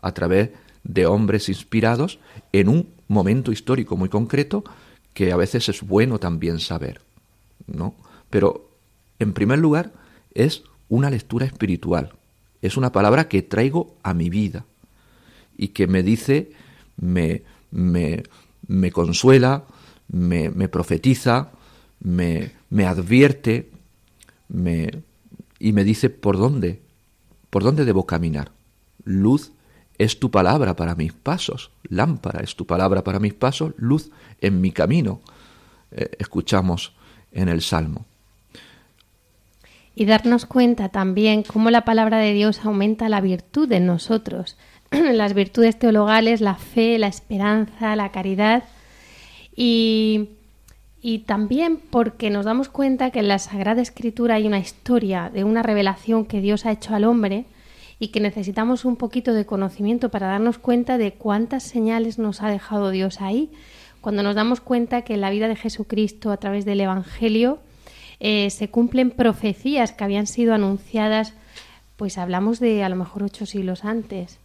a 0.00 0.12
través 0.12 0.50
de 0.84 1.06
hombres 1.06 1.48
inspirados 1.48 2.18
en 2.52 2.68
un 2.68 2.88
momento 3.08 3.52
histórico 3.52 3.96
muy 3.96 4.08
concreto 4.08 4.64
que 5.12 5.32
a 5.32 5.36
veces 5.36 5.68
es 5.68 5.82
bueno 5.82 6.18
también 6.18 6.60
saber, 6.60 7.00
¿no? 7.68 7.94
Pero 8.30 8.70
en 9.18 9.32
primer 9.32 9.58
lugar 9.58 9.92
es 10.34 10.64
una 10.88 11.10
lectura 11.10 11.46
espiritual, 11.46 12.12
es 12.62 12.76
una 12.76 12.92
palabra 12.92 13.28
que 13.28 13.42
traigo 13.42 13.94
a 14.02 14.14
mi 14.14 14.30
vida 14.30 14.64
y 15.56 15.68
que 15.68 15.86
me 15.86 16.02
dice, 16.02 16.52
me, 16.96 17.42
me, 17.70 18.24
me 18.66 18.90
consuela, 18.90 19.64
me, 20.08 20.50
me 20.50 20.68
profetiza, 20.68 21.50
me, 22.00 22.52
me 22.70 22.86
advierte 22.86 23.70
me, 24.48 25.02
y 25.58 25.72
me 25.72 25.84
dice 25.84 26.10
por 26.10 26.38
dónde, 26.38 26.80
por 27.50 27.62
dónde 27.62 27.84
debo 27.84 28.06
caminar. 28.06 28.52
Luz 29.04 29.52
es 29.98 30.20
tu 30.20 30.30
palabra 30.30 30.76
para 30.76 30.94
mis 30.94 31.12
pasos, 31.12 31.70
lámpara 31.88 32.40
es 32.42 32.54
tu 32.56 32.66
palabra 32.66 33.02
para 33.04 33.18
mis 33.18 33.34
pasos, 33.34 33.74
luz 33.76 34.10
en 34.40 34.60
mi 34.60 34.70
camino, 34.70 35.20
eh, 35.90 36.10
escuchamos 36.18 36.94
en 37.32 37.48
el 37.48 37.62
Salmo. 37.62 38.06
Y 39.94 40.04
darnos 40.04 40.46
cuenta 40.46 40.88
también 40.90 41.42
cómo 41.42 41.70
la 41.70 41.84
palabra 41.84 42.18
de 42.18 42.32
Dios 42.32 42.64
aumenta 42.64 43.08
la 43.08 43.20
virtud 43.20 43.70
en 43.72 43.86
nosotros, 43.86 44.56
las 44.90 45.34
virtudes 45.34 45.78
teologales, 45.78 46.40
la 46.40 46.54
fe, 46.54 46.98
la 46.98 47.08
esperanza, 47.08 47.96
la 47.96 48.12
caridad. 48.12 48.64
Y 49.56 50.30
y 51.00 51.20
también 51.20 51.78
porque 51.78 52.30
nos 52.30 52.44
damos 52.44 52.68
cuenta 52.68 53.10
que 53.10 53.20
en 53.20 53.28
la 53.28 53.38
Sagrada 53.38 53.80
Escritura 53.80 54.34
hay 54.34 54.46
una 54.46 54.58
historia 54.58 55.30
de 55.32 55.44
una 55.44 55.62
revelación 55.62 56.24
que 56.24 56.40
Dios 56.40 56.66
ha 56.66 56.72
hecho 56.72 56.94
al 56.94 57.04
hombre 57.04 57.44
y 58.00 58.08
que 58.08 58.20
necesitamos 58.20 58.84
un 58.84 58.96
poquito 58.96 59.32
de 59.32 59.46
conocimiento 59.46 60.10
para 60.10 60.26
darnos 60.26 60.58
cuenta 60.58 60.98
de 60.98 61.12
cuántas 61.12 61.62
señales 61.62 62.18
nos 62.18 62.42
ha 62.42 62.50
dejado 62.50 62.90
Dios 62.90 63.20
ahí. 63.20 63.50
Cuando 64.00 64.22
nos 64.22 64.34
damos 64.34 64.60
cuenta 64.60 65.02
que 65.02 65.14
en 65.14 65.20
la 65.20 65.30
vida 65.30 65.48
de 65.48 65.56
Jesucristo 65.56 66.30
a 66.30 66.36
través 66.36 66.64
del 66.64 66.80
Evangelio 66.80 67.58
eh, 68.20 68.50
se 68.50 68.68
cumplen 68.68 69.10
profecías 69.10 69.92
que 69.92 70.04
habían 70.04 70.26
sido 70.26 70.54
anunciadas, 70.54 71.34
pues 71.96 72.18
hablamos 72.18 72.60
de 72.60 72.84
a 72.84 72.88
lo 72.88 72.96
mejor 72.96 73.24
ocho 73.24 73.46
siglos 73.46 73.84
antes, 73.84 74.38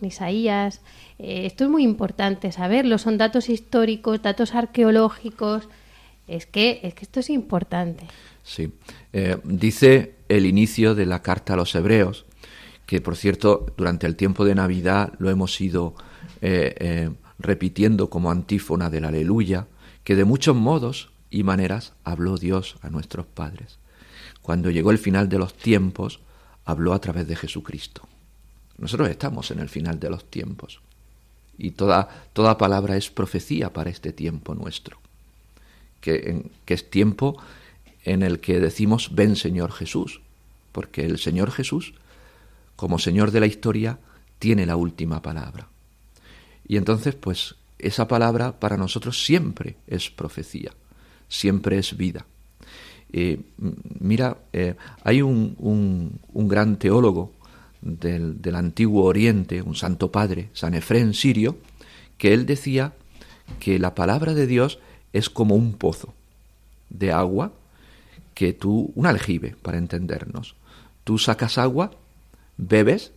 en 0.00 0.08
Isaías. 0.08 0.80
Eh, 1.18 1.46
esto 1.46 1.64
es 1.64 1.70
muy 1.70 1.84
importante 1.84 2.52
saberlo, 2.52 2.98
son 2.98 3.18
datos 3.18 3.48
históricos, 3.48 4.22
datos 4.22 4.54
arqueológicos, 4.54 5.68
es 6.26 6.46
que, 6.46 6.80
es 6.82 6.94
que 6.94 7.04
esto 7.04 7.20
es 7.20 7.30
importante. 7.30 8.06
Sí. 8.42 8.72
Eh, 9.12 9.38
dice 9.44 10.16
el 10.28 10.44
inicio 10.44 10.94
de 10.94 11.06
la 11.06 11.22
carta 11.22 11.54
a 11.54 11.56
los 11.56 11.74
hebreos 11.74 12.26
que 12.84 13.02
por 13.02 13.16
cierto 13.16 13.66
durante 13.76 14.06
el 14.06 14.16
tiempo 14.16 14.46
de 14.46 14.54
Navidad 14.54 15.12
lo 15.18 15.28
hemos 15.28 15.60
ido 15.60 15.94
repitiendo 17.38 18.10
como 18.10 18.30
antífona 18.30 18.90
del 18.90 19.04
aleluya, 19.04 19.66
que 20.04 20.16
de 20.16 20.24
muchos 20.24 20.56
modos 20.56 21.10
y 21.30 21.42
maneras 21.42 21.92
habló 22.04 22.36
Dios 22.36 22.76
a 22.82 22.90
nuestros 22.90 23.26
padres. 23.26 23.78
Cuando 24.42 24.70
llegó 24.70 24.90
el 24.90 24.98
final 24.98 25.28
de 25.28 25.38
los 25.38 25.54
tiempos, 25.54 26.20
habló 26.64 26.92
a 26.94 27.00
través 27.00 27.28
de 27.28 27.36
Jesucristo. 27.36 28.02
Nosotros 28.78 29.08
estamos 29.08 29.50
en 29.50 29.58
el 29.58 29.68
final 29.68 29.98
de 29.98 30.10
los 30.10 30.24
tiempos 30.24 30.80
y 31.58 31.72
toda, 31.72 32.08
toda 32.32 32.56
palabra 32.56 32.96
es 32.96 33.10
profecía 33.10 33.72
para 33.72 33.90
este 33.90 34.12
tiempo 34.12 34.54
nuestro, 34.54 34.98
que, 36.00 36.50
que 36.64 36.74
es 36.74 36.88
tiempo 36.88 37.36
en 38.04 38.22
el 38.22 38.40
que 38.40 38.60
decimos, 38.60 39.10
ven 39.14 39.36
Señor 39.36 39.72
Jesús, 39.72 40.20
porque 40.72 41.04
el 41.04 41.18
Señor 41.18 41.50
Jesús, 41.50 41.94
como 42.76 42.98
Señor 42.98 43.32
de 43.32 43.40
la 43.40 43.46
historia, 43.46 43.98
tiene 44.38 44.64
la 44.64 44.76
última 44.76 45.20
palabra. 45.20 45.68
Y 46.68 46.76
entonces, 46.76 47.14
pues, 47.14 47.56
esa 47.78 48.06
palabra 48.06 48.60
para 48.60 48.76
nosotros 48.76 49.24
siempre 49.24 49.76
es 49.86 50.10
profecía, 50.10 50.72
siempre 51.28 51.78
es 51.78 51.96
vida. 51.96 52.26
Eh, 53.12 53.40
mira, 54.00 54.36
eh, 54.52 54.74
hay 55.02 55.22
un, 55.22 55.56
un, 55.58 56.48
gran 56.48 56.78
teólogo 56.78 57.32
del, 57.80 58.42
del, 58.42 58.54
antiguo 58.54 59.04
Oriente, 59.04 59.62
un 59.62 59.74
santo 59.74 60.12
padre, 60.12 60.50
San 60.52 60.74
Efrén 60.74 61.14
sirio, 61.14 61.56
que 62.18 62.34
él 62.34 62.44
decía 62.44 62.92
que 63.60 63.78
la 63.78 63.94
palabra 63.94 64.34
de 64.34 64.46
Dios 64.46 64.78
es 65.14 65.30
como 65.30 65.54
un 65.54 65.72
pozo 65.72 66.12
de 66.90 67.12
agua 67.12 67.52
que 68.34 68.52
tú, 68.52 68.92
un 68.94 69.06
aljibe, 69.06 69.56
para 69.62 69.78
entendernos. 69.78 70.54
Tú 71.04 71.18
sacas 71.18 71.56
agua, 71.56 71.92
bebes 72.58 73.12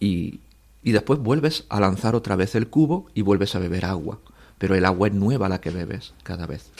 y, 0.00 0.40
y 0.82 0.92
después 0.92 1.20
vuelves 1.20 1.66
a 1.68 1.80
lanzar 1.80 2.14
otra 2.14 2.36
vez 2.36 2.54
el 2.54 2.68
cubo 2.68 3.06
y 3.14 3.22
vuelves 3.22 3.54
a 3.54 3.58
beber 3.58 3.84
agua, 3.84 4.20
pero 4.58 4.74
el 4.74 4.84
agua 4.84 5.08
es 5.08 5.14
nueva 5.14 5.48
la 5.48 5.60
que 5.60 5.70
bebes 5.70 6.14
cada 6.22 6.46
vez. 6.46 6.70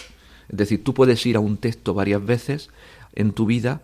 Es 0.49 0.57
decir, 0.57 0.83
tú 0.83 0.95
puedes 0.95 1.25
ir 1.27 1.37
a 1.37 1.41
un 1.41 1.57
texto 1.57 1.95
varias 1.95 2.25
veces 2.25 2.71
en 3.15 3.33
tu 3.33 3.47
vida, 3.47 3.83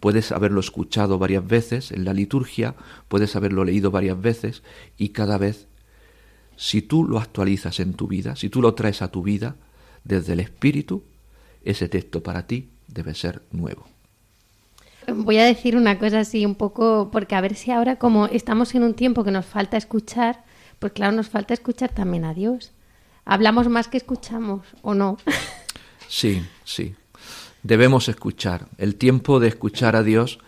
puedes 0.00 0.32
haberlo 0.32 0.60
escuchado 0.60 1.18
varias 1.18 1.46
veces 1.46 1.92
en 1.92 2.04
la 2.04 2.14
liturgia, 2.14 2.74
puedes 3.08 3.36
haberlo 3.36 3.64
leído 3.64 3.90
varias 3.90 4.20
veces 4.20 4.62
y 4.96 5.10
cada 5.10 5.38
vez, 5.38 5.66
si 6.56 6.82
tú 6.82 7.04
lo 7.04 7.18
actualizas 7.18 7.78
en 7.80 7.94
tu 7.94 8.08
vida, 8.08 8.36
si 8.36 8.48
tú 8.48 8.62
lo 8.62 8.74
traes 8.74 9.02
a 9.02 9.10
tu 9.10 9.22
vida 9.22 9.56
desde 10.04 10.32
el 10.32 10.40
Espíritu, 10.40 11.04
ese 11.62 11.88
texto 11.88 12.22
para 12.22 12.46
ti 12.46 12.70
debe 12.88 13.14
ser 13.14 13.42
nuevo. 13.52 13.97
Voy 15.14 15.38
a 15.38 15.44
decir 15.44 15.76
una 15.76 15.98
cosa 15.98 16.20
así 16.20 16.44
un 16.44 16.54
poco, 16.54 17.08
porque 17.10 17.34
a 17.34 17.40
ver 17.40 17.54
si 17.54 17.70
ahora 17.70 17.96
como 17.96 18.26
estamos 18.26 18.74
en 18.74 18.82
un 18.82 18.94
tiempo 18.94 19.24
que 19.24 19.30
nos 19.30 19.46
falta 19.46 19.76
escuchar, 19.76 20.44
pues 20.78 20.92
claro, 20.92 21.16
nos 21.16 21.28
falta 21.28 21.54
escuchar 21.54 21.90
también 21.90 22.24
a 22.24 22.34
Dios. 22.34 22.72
Hablamos 23.24 23.68
más 23.68 23.88
que 23.88 23.96
escuchamos, 23.96 24.66
¿o 24.82 24.94
no? 24.94 25.18
Sí, 26.08 26.42
sí. 26.64 26.94
Debemos 27.62 28.08
escuchar. 28.08 28.66
El 28.78 28.94
tiempo 28.94 29.40
de 29.40 29.48
escuchar 29.48 29.94
a 29.94 30.02
Dios 30.02 30.38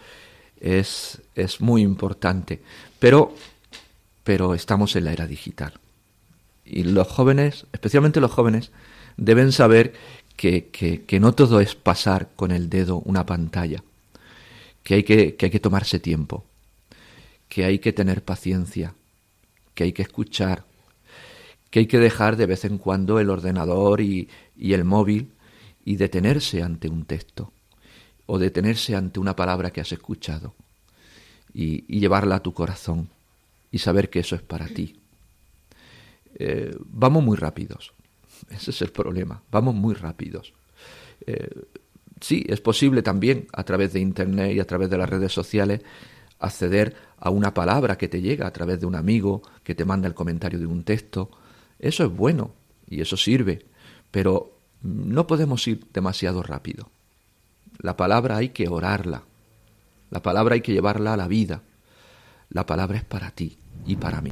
es, 0.59 1.21
es 1.35 1.61
muy 1.61 1.83
importante. 1.83 2.63
Pero, 2.99 3.35
pero 4.25 4.55
estamos 4.55 4.97
en 4.97 5.05
la 5.05 5.13
era 5.13 5.27
digital. 5.27 5.75
Y 6.65 6.85
los 6.85 7.09
jóvenes, 7.09 7.67
especialmente 7.73 8.21
los 8.21 8.31
jóvenes, 8.31 8.71
deben 9.19 9.53
saber 9.53 9.93
que, 10.37 10.69
que, 10.69 11.03
que 11.05 11.21
no 11.21 11.33
todo 11.33 11.61
es 11.61 11.75
pasar 11.75 12.31
con 12.37 12.51
el 12.53 12.71
dedo 12.71 13.03
una 13.05 13.27
pantalla 13.27 13.83
que 14.83 14.95
hay 14.95 15.03
que, 15.03 15.37
que 15.37 15.47
hay 15.47 15.51
que 15.51 15.61
tomarse 15.61 15.99
tiempo, 15.99 16.45
que 17.49 17.65
hay 17.65 17.79
que 17.79 17.93
tener 17.93 18.25
paciencia, 18.25 18.95
que 19.75 19.85
hay 19.85 19.93
que 19.93 20.03
escuchar, 20.03 20.65
que 21.71 21.81
hay 21.81 21.87
que 21.87 21.99
dejar 21.99 22.37
de 22.37 22.47
vez 22.47 22.65
en 22.65 22.79
cuando 22.79 23.19
el 23.21 23.31
ordenador 23.31 24.01
y, 24.01 24.29
y 24.57 24.73
el 24.73 24.85
móvil 24.85 25.33
y 25.85 25.97
detenerse 25.97 26.63
ante 26.63 26.89
un 26.89 27.05
texto 27.05 27.53
o 28.27 28.39
detenerse 28.39 28.95
ante 28.95 29.19
una 29.19 29.35
palabra 29.35 29.71
que 29.71 29.81
has 29.81 29.93
escuchado 29.93 30.55
y, 31.53 31.99
llevarla 31.99 32.37
a 32.37 32.43
tu 32.43 32.53
corazón 32.55 33.09
y 33.73 33.79
saber 33.79 34.09
que 34.11 34.21
eso 34.21 34.37
es 34.37 34.43
para 34.43 34.69
ti. 34.69 35.01
Eh, 36.35 36.77
vamos 36.79 37.25
muy 37.25 37.37
rápidos, 37.37 37.93
ese 38.51 38.71
es 38.71 38.83
el 38.83 38.93
problema, 38.93 39.43
vamos 39.51 39.75
muy 39.75 39.95
rápidos. 39.95 40.53
Eh, 41.27 41.51
sí, 42.21 42.45
es 42.49 42.61
posible 42.61 43.03
también 43.03 43.47
a 43.53 43.65
través 43.65 43.93
de 43.93 44.01
Internet 44.01 44.55
y 44.55 44.61
a 44.61 44.67
través 44.67 44.91
de 44.91 44.99
las 44.99 45.09
redes 45.09 45.33
sociales 45.33 45.81
acceder 46.39 46.97
a 47.19 47.31
una 47.31 47.53
palabra 47.53 47.99
que 47.99 48.09
te 48.09 48.23
llega 48.23 48.47
a 48.47 48.53
través 48.53 48.81
de 48.81 48.87
un 48.87 48.95
amigo 48.95 49.43
que 49.63 49.75
te 49.75 49.85
manda 49.85 50.09
el 50.09 50.15
comentario 50.15 50.59
de 50.59 50.67
un 50.67 50.85
texto. 50.85 51.31
Eso 51.79 52.05
es 52.05 52.11
bueno 52.11 52.53
y 52.89 53.01
eso 53.01 53.17
sirve, 53.17 53.67
pero 54.11 54.59
no 54.83 55.27
podemos 55.27 55.67
ir 55.69 55.85
demasiado 55.93 56.43
rápido. 56.43 56.89
La 57.79 57.97
palabra 57.97 58.37
hay 58.37 58.51
que 58.51 58.69
orarla, 58.69 59.25
la 60.11 60.23
palabra 60.23 60.55
hay 60.55 60.61
que 60.61 60.73
llevarla 60.73 61.15
a 61.15 61.17
la 61.17 61.29
vida. 61.29 61.63
La 62.51 62.67
palabra 62.67 62.99
es 62.99 63.05
para 63.05 63.31
ti 63.31 63.57
y 63.87 63.95
para 63.95 64.21
mí. 64.21 64.31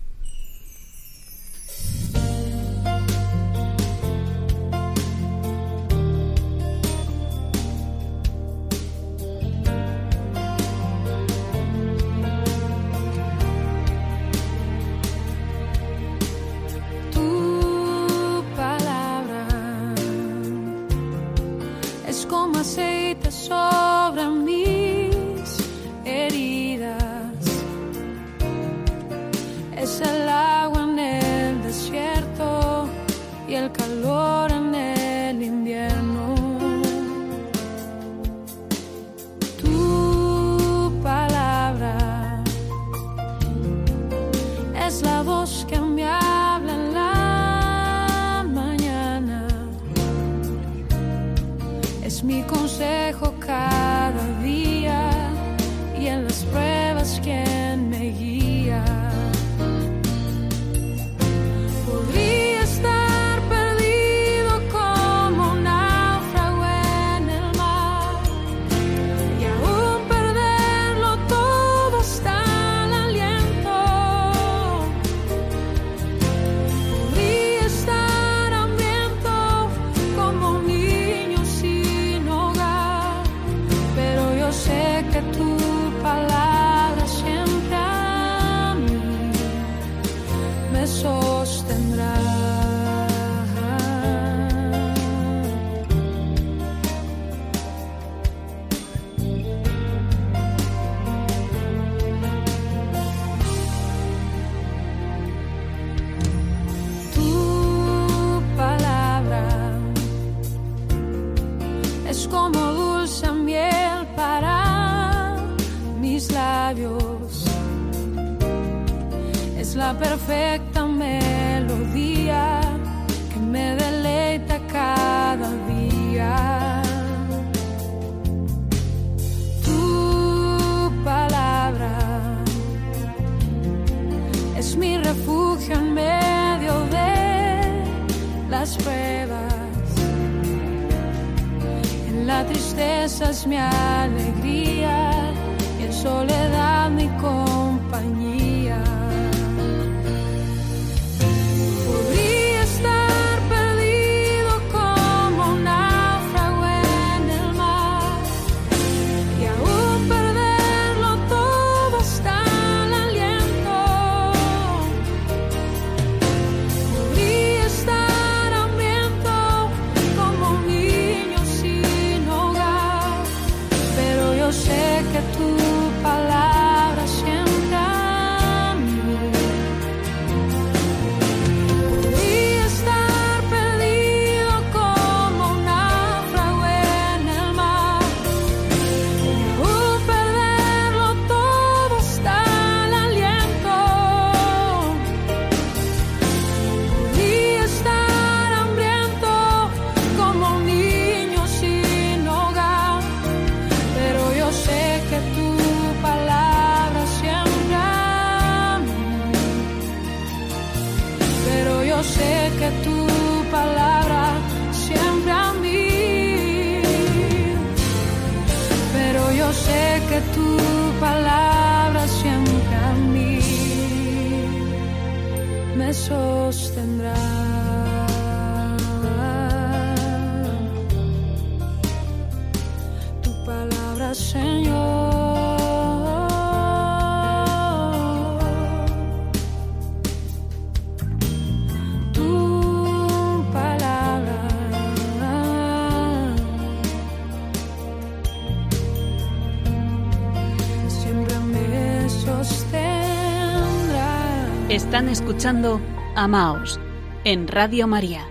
Escuchando 255.20 255.80
Amaos 256.14 256.78
en 257.24 257.48
Radio 257.48 257.88
María. 257.88 258.24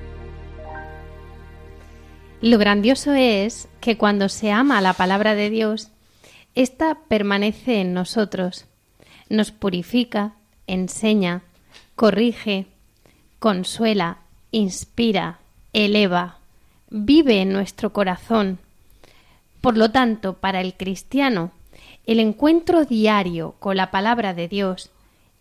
Lo 2.39 2.57
grandioso 2.57 3.13
es 3.13 3.67
que 3.81 3.97
cuando 3.97 4.29
se 4.29 4.53
ama 4.53 4.79
la 4.79 4.93
palabra 4.93 5.35
de 5.35 5.49
Dios, 5.49 5.89
ésta 6.55 6.99
permanece 7.09 7.81
en 7.81 7.93
nosotros, 7.93 8.67
nos 9.27 9.51
purifica, 9.51 10.35
enseña, 10.65 11.41
corrige, 11.97 12.67
consuela, 13.39 14.19
inspira, 14.51 15.39
eleva, 15.73 16.37
vive 16.89 17.41
en 17.41 17.51
nuestro 17.51 17.91
corazón. 17.91 18.59
Por 19.59 19.75
lo 19.75 19.91
tanto, 19.91 20.35
para 20.35 20.61
el 20.61 20.75
cristiano, 20.75 21.51
el 22.05 22.21
encuentro 22.21 22.85
diario 22.85 23.55
con 23.59 23.75
la 23.75 23.91
palabra 23.91 24.33
de 24.33 24.47
Dios 24.47 24.89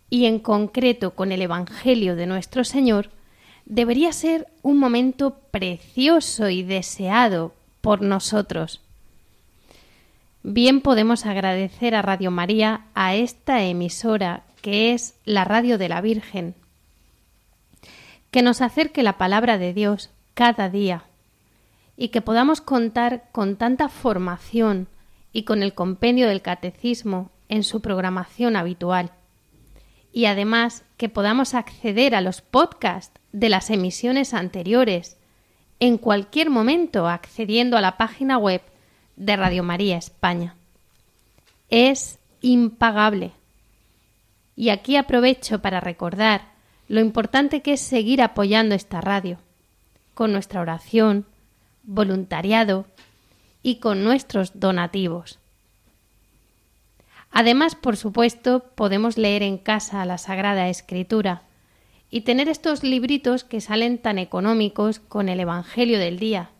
y 0.09 0.25
en 0.25 0.39
concreto 0.39 1.11
con 1.11 1.31
el 1.31 1.41
Evangelio 1.41 2.15
de 2.15 2.27
nuestro 2.27 2.63
Señor 2.63 3.09
debería 3.65 4.11
ser 4.13 4.47
un 4.61 4.77
momento 4.77 5.39
precioso 5.51 6.49
y 6.49 6.63
deseado 6.63 7.53
por 7.81 8.01
nosotros. 8.01 8.81
Bien 10.43 10.81
podemos 10.81 11.25
agradecer 11.25 11.93
a 11.93 12.01
Radio 12.01 12.31
María 12.31 12.85
a 12.93 13.15
esta 13.15 13.63
emisora 13.63 14.43
que 14.61 14.93
es 14.93 15.15
la 15.25 15.43
Radio 15.43 15.77
de 15.77 15.89
la 15.89 16.01
Virgen, 16.01 16.55
que 18.31 18.41
nos 18.41 18.61
acerque 18.61 19.03
la 19.03 19.17
palabra 19.17 19.57
de 19.57 19.73
Dios 19.73 20.09
cada 20.33 20.69
día 20.69 21.03
y 21.97 22.09
que 22.09 22.21
podamos 22.21 22.61
contar 22.61 23.25
con 23.31 23.55
tanta 23.55 23.89
formación 23.89 24.87
y 25.33 25.43
con 25.43 25.63
el 25.63 25.73
compendio 25.73 26.27
del 26.27 26.41
catecismo 26.41 27.31
en 27.49 27.63
su 27.63 27.81
programación 27.81 28.55
habitual. 28.55 29.11
Y 30.17 30.25
además 30.25 30.83
que 30.97 31.09
podamos 31.09 31.53
acceder 31.53 32.15
a 32.15 32.21
los 32.21 32.41
podcasts 32.41 33.21
de 33.33 33.49
las 33.49 33.69
emisiones 33.69 34.33
anteriores 34.33 35.15
en 35.79 35.99
cualquier 35.99 36.49
momento 36.49 37.07
accediendo 37.07 37.77
a 37.77 37.81
la 37.81 37.97
página 37.97 38.39
web 38.39 38.63
de 39.15 39.35
Radio 39.35 39.61
María 39.61 39.95
España. 39.95 40.55
Es 41.69 42.17
impagable. 42.41 43.33
Y 44.55 44.69
aquí 44.69 44.95
aprovecho 44.95 45.61
para 45.61 45.81
recordar 45.81 46.45
lo 46.87 46.99
importante 46.99 47.61
que 47.61 47.73
es 47.73 47.81
seguir 47.81 48.23
apoyando 48.23 48.73
esta 48.73 49.01
radio, 49.01 49.37
con 50.15 50.31
nuestra 50.31 50.61
oración, 50.61 51.27
voluntariado 51.83 52.87
y 53.61 53.75
con 53.75 54.03
nuestros 54.03 54.59
donativos. 54.59 55.37
Además, 57.31 57.75
por 57.75 57.97
supuesto, 57.97 58.63
podemos 58.75 59.17
leer 59.17 59.43
en 59.43 59.57
casa 59.57 60.05
la 60.05 60.17
Sagrada 60.17 60.69
Escritura 60.69 61.43
y 62.09 62.21
tener 62.21 62.47
estos 62.49 62.83
libritos 62.83 63.43
que 63.43 63.61
salen 63.61 63.97
tan 63.97 64.17
económicos 64.17 64.99
con 64.99 65.29
el 65.29 65.39
Evangelio 65.39 65.99
del 65.99 66.19
día 66.19 66.51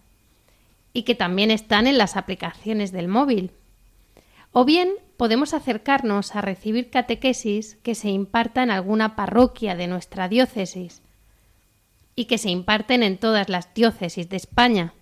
y 0.93 1.03
que 1.03 1.15
también 1.15 1.51
están 1.51 1.87
en 1.87 1.97
las 1.97 2.17
aplicaciones 2.17 2.91
del 2.91 3.07
móvil. 3.07 3.51
O 4.51 4.65
bien 4.65 4.89
podemos 5.17 5.53
acercarnos 5.53 6.35
a 6.35 6.41
recibir 6.41 6.89
catequesis 6.89 7.77
que 7.83 7.95
se 7.95 8.09
imparta 8.09 8.63
en 8.63 8.71
alguna 8.71 9.15
parroquia 9.15 9.75
de 9.75 9.87
nuestra 9.87 10.27
diócesis 10.27 11.01
y 12.15 12.25
que 12.25 12.37
se 12.37 12.49
imparten 12.49 13.03
en 13.03 13.17
todas 13.17 13.49
las 13.49 13.73
diócesis 13.73 14.27
de 14.29 14.37
España. 14.37 14.93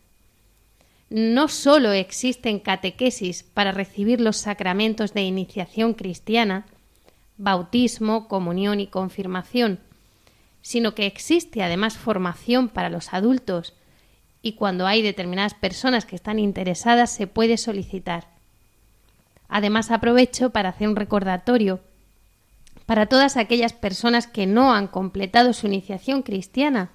No 1.09 1.47
sólo 1.47 1.91
existen 1.91 2.59
catequesis 2.59 3.43
para 3.43 3.71
recibir 3.71 4.19
los 4.19 4.37
sacramentos 4.37 5.13
de 5.13 5.21
iniciación 5.21 5.93
cristiana, 5.93 6.65
bautismo, 7.37 8.27
comunión 8.27 8.79
y 8.79 8.87
confirmación, 8.87 9.79
sino 10.61 10.95
que 10.95 11.05
existe 11.05 11.61
además 11.61 11.97
formación 11.97 12.69
para 12.69 12.89
los 12.89 13.13
adultos 13.13 13.73
y 14.41 14.53
cuando 14.53 14.87
hay 14.87 15.01
determinadas 15.01 15.53
personas 15.53 16.05
que 16.05 16.15
están 16.15 16.39
interesadas 16.39 17.11
se 17.11 17.27
puede 17.27 17.57
solicitar. 17.57 18.27
Además 19.47 19.91
aprovecho 19.91 20.49
para 20.49 20.69
hacer 20.69 20.87
un 20.87 20.95
recordatorio 20.95 21.81
para 22.85 23.07
todas 23.07 23.37
aquellas 23.37 23.73
personas 23.73 24.27
que 24.27 24.45
no 24.45 24.73
han 24.73 24.87
completado 24.87 25.53
su 25.53 25.67
iniciación 25.67 26.21
cristiana, 26.21 26.91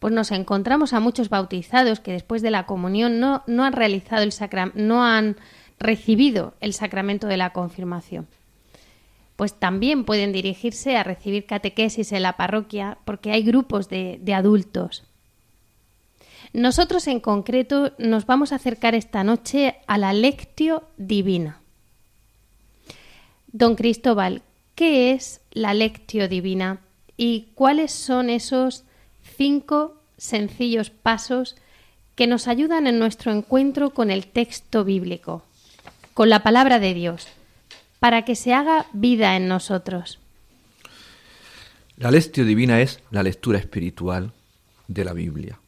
pues 0.00 0.14
nos 0.14 0.32
encontramos 0.32 0.92
a 0.94 1.00
muchos 1.00 1.28
bautizados 1.28 2.00
que 2.00 2.12
después 2.12 2.42
de 2.42 2.50
la 2.50 2.66
comunión 2.66 3.20
no, 3.20 3.44
no 3.46 3.64
han 3.64 3.74
realizado 3.74 4.22
el 4.22 4.32
sacra 4.32 4.72
no 4.74 5.04
han 5.04 5.36
recibido 5.78 6.54
el 6.60 6.72
sacramento 6.72 7.26
de 7.26 7.36
la 7.36 7.52
confirmación. 7.52 8.26
Pues 9.36 9.54
también 9.54 10.04
pueden 10.04 10.32
dirigirse 10.32 10.96
a 10.96 11.04
recibir 11.04 11.46
catequesis 11.46 12.12
en 12.12 12.22
la 12.22 12.36
parroquia 12.36 12.98
porque 13.04 13.30
hay 13.30 13.42
grupos 13.42 13.88
de, 13.88 14.18
de 14.22 14.34
adultos. 14.34 15.04
Nosotros 16.52 17.06
en 17.06 17.20
concreto 17.20 17.92
nos 17.98 18.26
vamos 18.26 18.52
a 18.52 18.56
acercar 18.56 18.94
esta 18.94 19.22
noche 19.22 19.76
a 19.86 19.98
la 19.98 20.12
lectio 20.12 20.84
divina. 20.96 21.60
Don 23.52 23.76
Cristóbal, 23.76 24.42
¿qué 24.74 25.12
es 25.12 25.42
la 25.50 25.74
lectio 25.74 26.26
divina 26.28 26.80
y 27.16 27.48
cuáles 27.54 27.92
son 27.92 28.30
esos 28.30 28.84
cinco 29.40 29.96
sencillos 30.18 30.90
pasos 30.90 31.56
que 32.14 32.26
nos 32.26 32.46
ayudan 32.46 32.86
en 32.86 32.98
nuestro 32.98 33.32
encuentro 33.32 33.88
con 33.88 34.10
el 34.10 34.26
texto 34.26 34.84
bíblico, 34.84 35.46
con 36.12 36.28
la 36.28 36.42
palabra 36.42 36.78
de 36.78 36.92
Dios, 36.92 37.26
para 38.00 38.26
que 38.26 38.36
se 38.36 38.52
haga 38.52 38.84
vida 38.92 39.36
en 39.36 39.48
nosotros? 39.48 40.18
La 41.96 42.10
lectio 42.10 42.44
divina 42.44 42.82
es 42.82 43.00
la 43.10 43.22
lectura 43.22 43.58
espiritual 43.58 44.30
de 44.88 45.04
la 45.06 45.14
Biblia. 45.14 45.58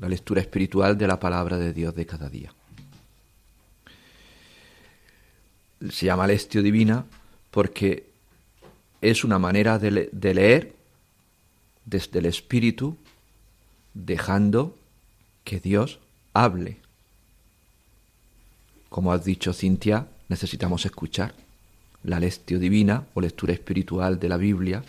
la 0.00 0.08
lectura 0.08 0.40
espiritual 0.40 0.98
de 0.98 1.06
la 1.06 1.20
palabra 1.20 1.58
de 1.58 1.72
Dios 1.72 1.94
de 1.94 2.06
cada 2.06 2.28
día. 2.28 2.52
Se 5.90 6.06
llama 6.06 6.26
Lestio 6.26 6.60
Divina 6.60 7.06
porque 7.52 8.10
es 9.00 9.22
una 9.22 9.38
manera 9.38 9.78
de, 9.78 10.10
de 10.12 10.34
leer 10.34 10.76
desde 11.86 12.18
el 12.18 12.26
Espíritu, 12.26 12.98
dejando 13.94 14.76
que 15.44 15.60
Dios 15.60 16.00
hable. 16.34 16.78
Como 18.90 19.12
has 19.12 19.24
dicho, 19.24 19.52
Cintia, 19.54 20.08
necesitamos 20.28 20.84
escuchar. 20.84 21.34
La 22.02 22.20
lectio 22.20 22.58
divina 22.58 23.06
o 23.14 23.20
lectura 23.20 23.52
espiritual 23.52 24.18
de 24.20 24.28
la 24.28 24.36
Biblia 24.36 24.84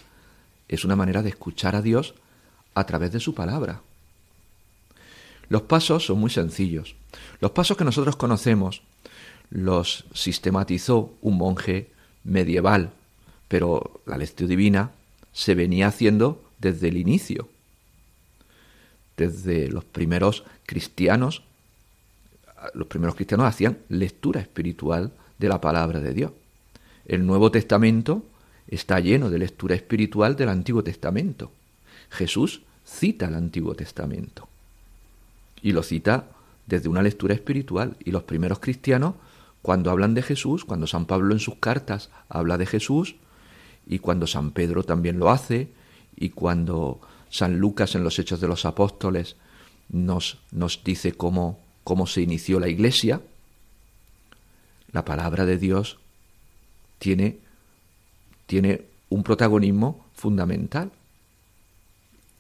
es 0.68 0.84
una 0.84 0.96
manera 0.96 1.24
de 1.24 1.30
escuchar 1.30 1.76
a 1.76 1.82
Dios 1.82 2.16
a 2.74 2.86
través 2.86 3.12
de 3.12 3.20
su 3.20 3.34
palabra. 3.34 3.82
Los 5.50 5.64
pasos 5.64 6.06
son 6.06 6.20
muy 6.20 6.30
sencillos. 6.30 6.96
Los 7.40 7.52
pasos 7.52 7.78
que 7.78 7.86
nosotros 7.86 8.18
conocemos 8.18 8.82
los 9.50 10.06
sistematizó 10.14 11.14
un 11.22 11.38
monje 11.38 11.92
medieval, 12.24 12.92
pero 13.48 14.02
la 14.06 14.18
lectio 14.18 14.48
divina 14.48 14.92
se 15.32 15.56
venía 15.56 15.88
haciendo 15.88 16.47
desde 16.60 16.90
el 16.90 16.98
inicio. 16.98 17.50
Desde 19.16 19.70
los 19.70 19.84
primeros 19.84 20.44
cristianos, 20.66 21.44
los 22.74 22.88
primeros 22.88 23.16
cristianos 23.16 23.48
hacían 23.48 23.80
lectura 23.90 24.42
espiritual 24.42 25.12
de 25.38 25.50
la 25.50 25.62
palabra 25.62 26.00
de 26.00 26.14
Dios. 26.14 26.32
El 27.06 27.26
Nuevo 27.26 27.52
Testamento 27.52 28.24
está 28.68 29.00
lleno 29.00 29.30
de 29.30 29.40
lectura 29.40 29.76
espiritual 29.76 30.36
del 30.36 30.50
Antiguo 30.50 30.84
Testamento. 30.84 31.52
Jesús 32.10 32.62
cita 32.86 33.28
el 33.28 33.36
Antiguo 33.36 33.76
Testamento 33.76 34.48
y 35.62 35.72
lo 35.72 35.84
cita 35.84 36.26
desde 36.66 36.90
una 36.90 37.02
lectura 37.02 37.34
espiritual 37.34 37.96
y 38.04 38.12
los 38.12 38.24
primeros 38.24 38.60
cristianos 38.60 39.16
cuando 39.62 39.92
hablan 39.92 40.14
de 40.14 40.22
Jesús, 40.22 40.64
cuando 40.66 40.88
San 40.88 41.06
Pablo 41.06 41.34
en 41.34 41.40
sus 41.40 41.56
cartas 41.56 42.10
habla 42.30 42.58
de 42.58 42.66
Jesús 42.66 43.16
y 43.86 44.00
cuando 44.00 44.28
San 44.28 44.52
Pedro 44.52 44.84
también 44.84 45.20
lo 45.20 45.30
hace 45.30 45.70
y 46.18 46.30
cuando 46.30 47.00
San 47.30 47.60
Lucas 47.60 47.96
en 47.96 48.04
los 48.04 48.18
Hechos 48.20 48.42
de 48.42 48.48
los 48.48 48.66
Apóstoles 48.66 49.36
nos, 49.90 50.40
nos 50.52 50.84
dice 50.84 51.14
cómo, 51.14 51.60
cómo 51.84 52.08
se 52.08 52.22
inició 52.22 52.60
la 52.60 52.68
iglesia, 52.68 53.22
la 54.92 55.06
palabra 55.06 55.46
de 55.46 55.58
Dios 55.58 56.00
tiene, 56.98 57.38
tiene 58.48 58.82
un 59.10 59.24
protagonismo 59.24 60.08
fundamental, 60.14 60.92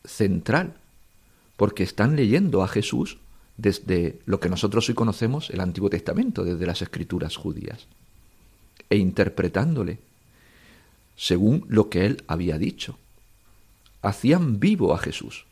central, 0.03 0.73
porque 1.55 1.83
están 1.83 2.15
leyendo 2.15 2.63
a 2.63 2.67
Jesús 2.67 3.19
desde 3.57 4.19
lo 4.25 4.39
que 4.39 4.49
nosotros 4.49 4.89
hoy 4.89 4.95
conocemos, 4.95 5.49
el 5.51 5.59
Antiguo 5.59 5.89
Testamento, 5.89 6.43
desde 6.43 6.65
las 6.65 6.81
escrituras 6.81 7.35
judías, 7.35 7.87
e 8.89 8.97
interpretándole 8.97 9.99
según 11.15 11.65
lo 11.67 11.89
que 11.89 12.05
él 12.05 12.23
había 12.27 12.57
dicho 12.57 12.97
hacían 14.01 14.59
vivo 14.59 14.93
a 14.93 14.97
Jesús 14.97 15.45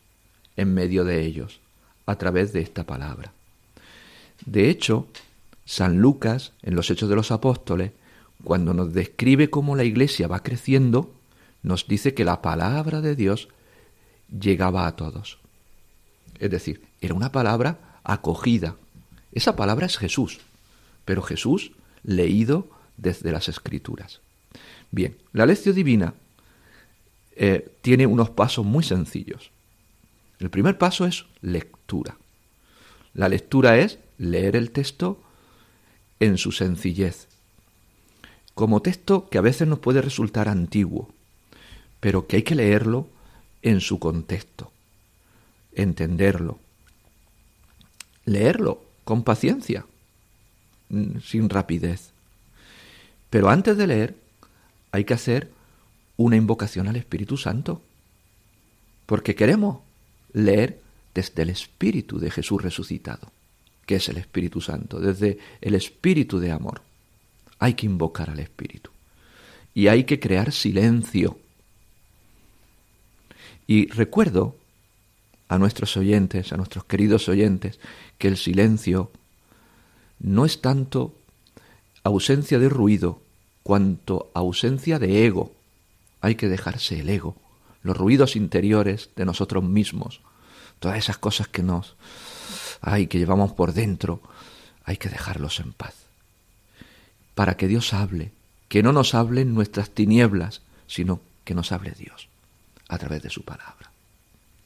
en 0.56 0.74
medio 0.74 1.04
de 1.04 1.24
ellos 1.24 1.60
a 2.06 2.16
través 2.16 2.52
de 2.52 2.60
esta 2.60 2.84
palabra. 2.84 3.32
De 4.44 4.70
hecho, 4.70 5.08
San 5.64 5.98
Lucas, 5.98 6.52
en 6.62 6.76
los 6.76 6.90
Hechos 6.90 7.08
de 7.08 7.16
los 7.16 7.30
Apóstoles, 7.30 7.92
cuando 8.44 8.74
nos 8.74 8.92
describe 8.92 9.50
cómo 9.50 9.76
la 9.76 9.84
iglesia 9.84 10.28
va 10.28 10.42
creciendo, 10.42 11.12
nos 11.62 11.88
dice 11.88 12.14
que 12.14 12.24
la 12.24 12.42
palabra 12.42 13.00
de 13.00 13.16
Dios 13.16 13.48
llegaba 14.28 14.86
a 14.86 14.94
todos. 14.94 15.38
Es 16.38 16.50
decir, 16.50 16.82
era 17.00 17.14
una 17.14 17.32
palabra 17.32 17.98
acogida. 18.04 18.76
Esa 19.32 19.56
palabra 19.56 19.86
es 19.86 19.96
Jesús, 19.96 20.40
pero 21.04 21.22
Jesús 21.22 21.72
leído 22.04 22.68
desde 22.96 23.32
las 23.32 23.48
Escrituras. 23.48 24.20
Bien, 24.90 25.16
la 25.32 25.46
lección 25.46 25.74
divina 25.74 26.14
eh, 27.36 27.70
tiene 27.82 28.06
unos 28.06 28.30
pasos 28.30 28.64
muy 28.64 28.82
sencillos. 28.82 29.50
El 30.38 30.50
primer 30.50 30.78
paso 30.78 31.06
es 31.06 31.26
lectura. 31.42 32.16
La 33.14 33.28
lectura 33.28 33.78
es 33.78 33.98
leer 34.18 34.56
el 34.56 34.70
texto 34.70 35.20
en 36.18 36.38
su 36.38 36.50
sencillez, 36.52 37.28
como 38.54 38.80
texto 38.80 39.28
que 39.28 39.38
a 39.38 39.42
veces 39.42 39.68
nos 39.68 39.80
puede 39.80 40.00
resultar 40.00 40.48
antiguo, 40.48 41.10
pero 42.00 42.26
que 42.26 42.36
hay 42.36 42.42
que 42.42 42.54
leerlo 42.54 43.06
en 43.62 43.80
su 43.80 43.98
contexto, 43.98 44.72
entenderlo, 45.72 46.58
leerlo 48.24 48.82
con 49.04 49.24
paciencia, 49.24 49.84
mm, 50.88 51.18
sin 51.18 51.50
rapidez. 51.50 52.12
Pero 53.28 53.50
antes 53.50 53.76
de 53.76 53.86
leer 53.86 54.16
hay 54.92 55.04
que 55.04 55.14
hacer 55.14 55.50
una 56.16 56.36
invocación 56.36 56.88
al 56.88 56.96
Espíritu 56.96 57.36
Santo, 57.36 57.82
porque 59.06 59.34
queremos 59.34 59.78
leer 60.32 60.80
desde 61.14 61.42
el 61.42 61.50
Espíritu 61.50 62.18
de 62.18 62.30
Jesús 62.30 62.62
resucitado, 62.62 63.30
que 63.86 63.96
es 63.96 64.08
el 64.08 64.18
Espíritu 64.18 64.60
Santo, 64.60 65.00
desde 65.00 65.38
el 65.60 65.74
Espíritu 65.74 66.38
de 66.38 66.50
amor. 66.50 66.82
Hay 67.58 67.74
que 67.74 67.86
invocar 67.86 68.30
al 68.30 68.40
Espíritu 68.40 68.90
y 69.74 69.88
hay 69.88 70.04
que 70.04 70.20
crear 70.20 70.52
silencio. 70.52 71.38
Y 73.66 73.88
recuerdo 73.88 74.56
a 75.48 75.58
nuestros 75.58 75.96
oyentes, 75.96 76.52
a 76.52 76.56
nuestros 76.56 76.84
queridos 76.84 77.28
oyentes, 77.28 77.78
que 78.18 78.28
el 78.28 78.36
silencio 78.36 79.10
no 80.18 80.44
es 80.44 80.60
tanto 80.60 81.14
ausencia 82.02 82.58
de 82.58 82.68
ruido, 82.68 83.20
cuanto 83.62 84.30
ausencia 84.34 84.98
de 84.98 85.26
ego, 85.26 85.55
hay 86.26 86.34
que 86.34 86.48
dejarse 86.48 87.00
el 87.00 87.08
ego, 87.08 87.36
los 87.82 87.96
ruidos 87.96 88.34
interiores 88.34 89.10
de 89.14 89.24
nosotros 89.24 89.62
mismos, 89.62 90.20
todas 90.80 90.98
esas 90.98 91.18
cosas 91.18 91.46
que 91.48 91.62
nos 91.62 91.96
hay 92.80 93.06
que 93.06 93.18
llevamos 93.18 93.52
por 93.52 93.72
dentro, 93.72 94.20
hay 94.84 94.96
que 94.96 95.08
dejarlos 95.08 95.60
en 95.60 95.72
paz. 95.72 95.94
Para 97.34 97.56
que 97.56 97.68
Dios 97.68 97.94
hable, 97.94 98.32
que 98.68 98.82
no 98.82 98.92
nos 98.92 99.14
hablen 99.14 99.54
nuestras 99.54 99.90
tinieblas, 99.90 100.62
sino 100.86 101.20
que 101.44 101.54
nos 101.54 101.72
hable 101.72 101.92
Dios 101.92 102.28
a 102.88 102.98
través 102.98 103.22
de 103.22 103.30
su 103.30 103.42
palabra, 103.42 103.90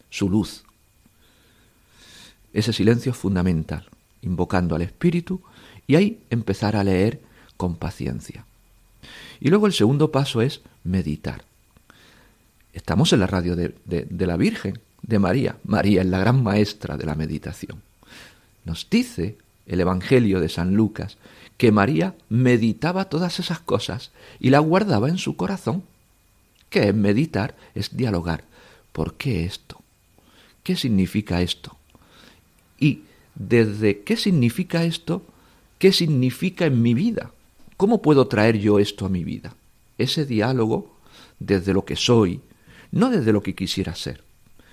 su 0.08 0.28
luz. 0.28 0.64
Ese 2.52 2.72
silencio 2.72 3.12
es 3.12 3.18
fundamental, 3.18 3.88
invocando 4.22 4.74
al 4.74 4.82
Espíritu 4.82 5.42
y 5.86 5.96
ahí 5.96 6.22
empezar 6.30 6.76
a 6.76 6.84
leer 6.84 7.20
con 7.56 7.76
paciencia. 7.76 8.44
Y 9.40 9.48
luego 9.48 9.66
el 9.66 9.72
segundo 9.72 10.10
paso 10.10 10.42
es 10.42 10.60
meditar. 10.84 11.49
Estamos 12.72 13.12
en 13.12 13.20
la 13.20 13.26
radio 13.26 13.56
de, 13.56 14.26
la 14.26 14.36
Virgen, 14.36 14.78
de 15.02 15.18
María. 15.18 15.56
María 15.64 16.02
es 16.02 16.06
la 16.06 16.20
gran 16.20 16.42
maestra 16.42 16.96
de 16.96 17.04
la 17.04 17.14
meditación. 17.14 17.82
Nos 18.64 18.88
dice 18.88 19.36
el 19.66 19.80
Evangelio 19.80 20.40
de 20.40 20.48
San 20.48 20.74
Lucas 20.74 21.16
que 21.56 21.72
María 21.72 22.14
meditaba 22.28 23.06
todas 23.06 23.40
esas 23.40 23.58
cosas 23.58 24.12
y 24.38 24.50
las 24.50 24.62
guardaba 24.62 25.08
en 25.08 25.18
su 25.18 25.36
corazón. 25.36 25.82
¿Qué 26.68 26.88
es 26.88 26.94
meditar? 26.94 27.56
Es 27.74 27.96
dialogar. 27.96 28.44
¿Por 28.92 29.14
qué 29.14 29.44
esto? 29.44 29.80
¿Qué 30.62 30.76
significa 30.76 31.42
esto? 31.42 31.76
Y 32.78 33.02
desde 33.34 34.02
qué 34.02 34.16
significa 34.16 34.84
esto, 34.84 35.24
qué 35.78 35.92
significa 35.92 36.66
en 36.66 36.80
mi 36.82 36.94
vida. 36.94 37.32
¿Cómo 37.76 38.00
puedo 38.00 38.28
traer 38.28 38.58
yo 38.58 38.78
esto 38.78 39.06
a 39.06 39.08
mi 39.08 39.24
vida? 39.24 39.54
Ese 39.98 40.24
diálogo 40.24 40.96
desde 41.38 41.72
lo 41.72 41.84
que 41.84 41.96
soy, 41.96 42.40
no 42.92 43.10
desde 43.10 43.32
lo 43.32 43.42
que 43.42 43.54
quisiera 43.54 43.94
ser, 43.94 44.22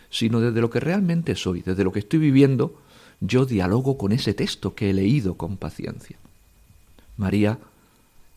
sino 0.09 0.39
desde 0.39 0.61
lo 0.61 0.69
que 0.69 0.79
realmente 0.79 1.35
soy, 1.35 1.61
desde 1.61 1.83
lo 1.83 1.91
que 1.91 1.99
estoy 1.99 2.19
viviendo, 2.19 2.81
yo 3.19 3.45
dialogo 3.45 3.97
con 3.97 4.11
ese 4.11 4.33
texto 4.33 4.75
que 4.75 4.89
he 4.89 4.93
leído 4.93 5.35
con 5.35 5.57
paciencia. 5.57 6.17
María 7.17 7.57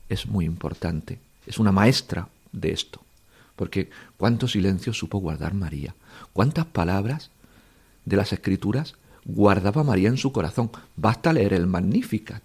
es 0.09 0.27
muy 0.27 0.45
importante, 0.45 1.19
es 1.47 1.59
una 1.59 1.73
maestra 1.73 2.29
de 2.53 2.73
esto, 2.73 3.01
porque 3.57 3.91
cuánto 4.17 4.49
silencio 4.49 4.93
supo 4.93 5.19
guardar 5.19 5.55
María, 5.55 5.95
cuántas 6.33 6.67
palabras 6.67 7.31
de 8.05 8.17
las 8.17 8.33
escrituras 8.33 8.95
guardaba 9.25 9.85
María 9.85 10.09
en 10.09 10.17
su 10.17 10.33
corazón. 10.33 10.71
Basta 10.97 11.33
leer 11.33 11.53
el 11.53 11.67
Magnificat. 11.67 12.43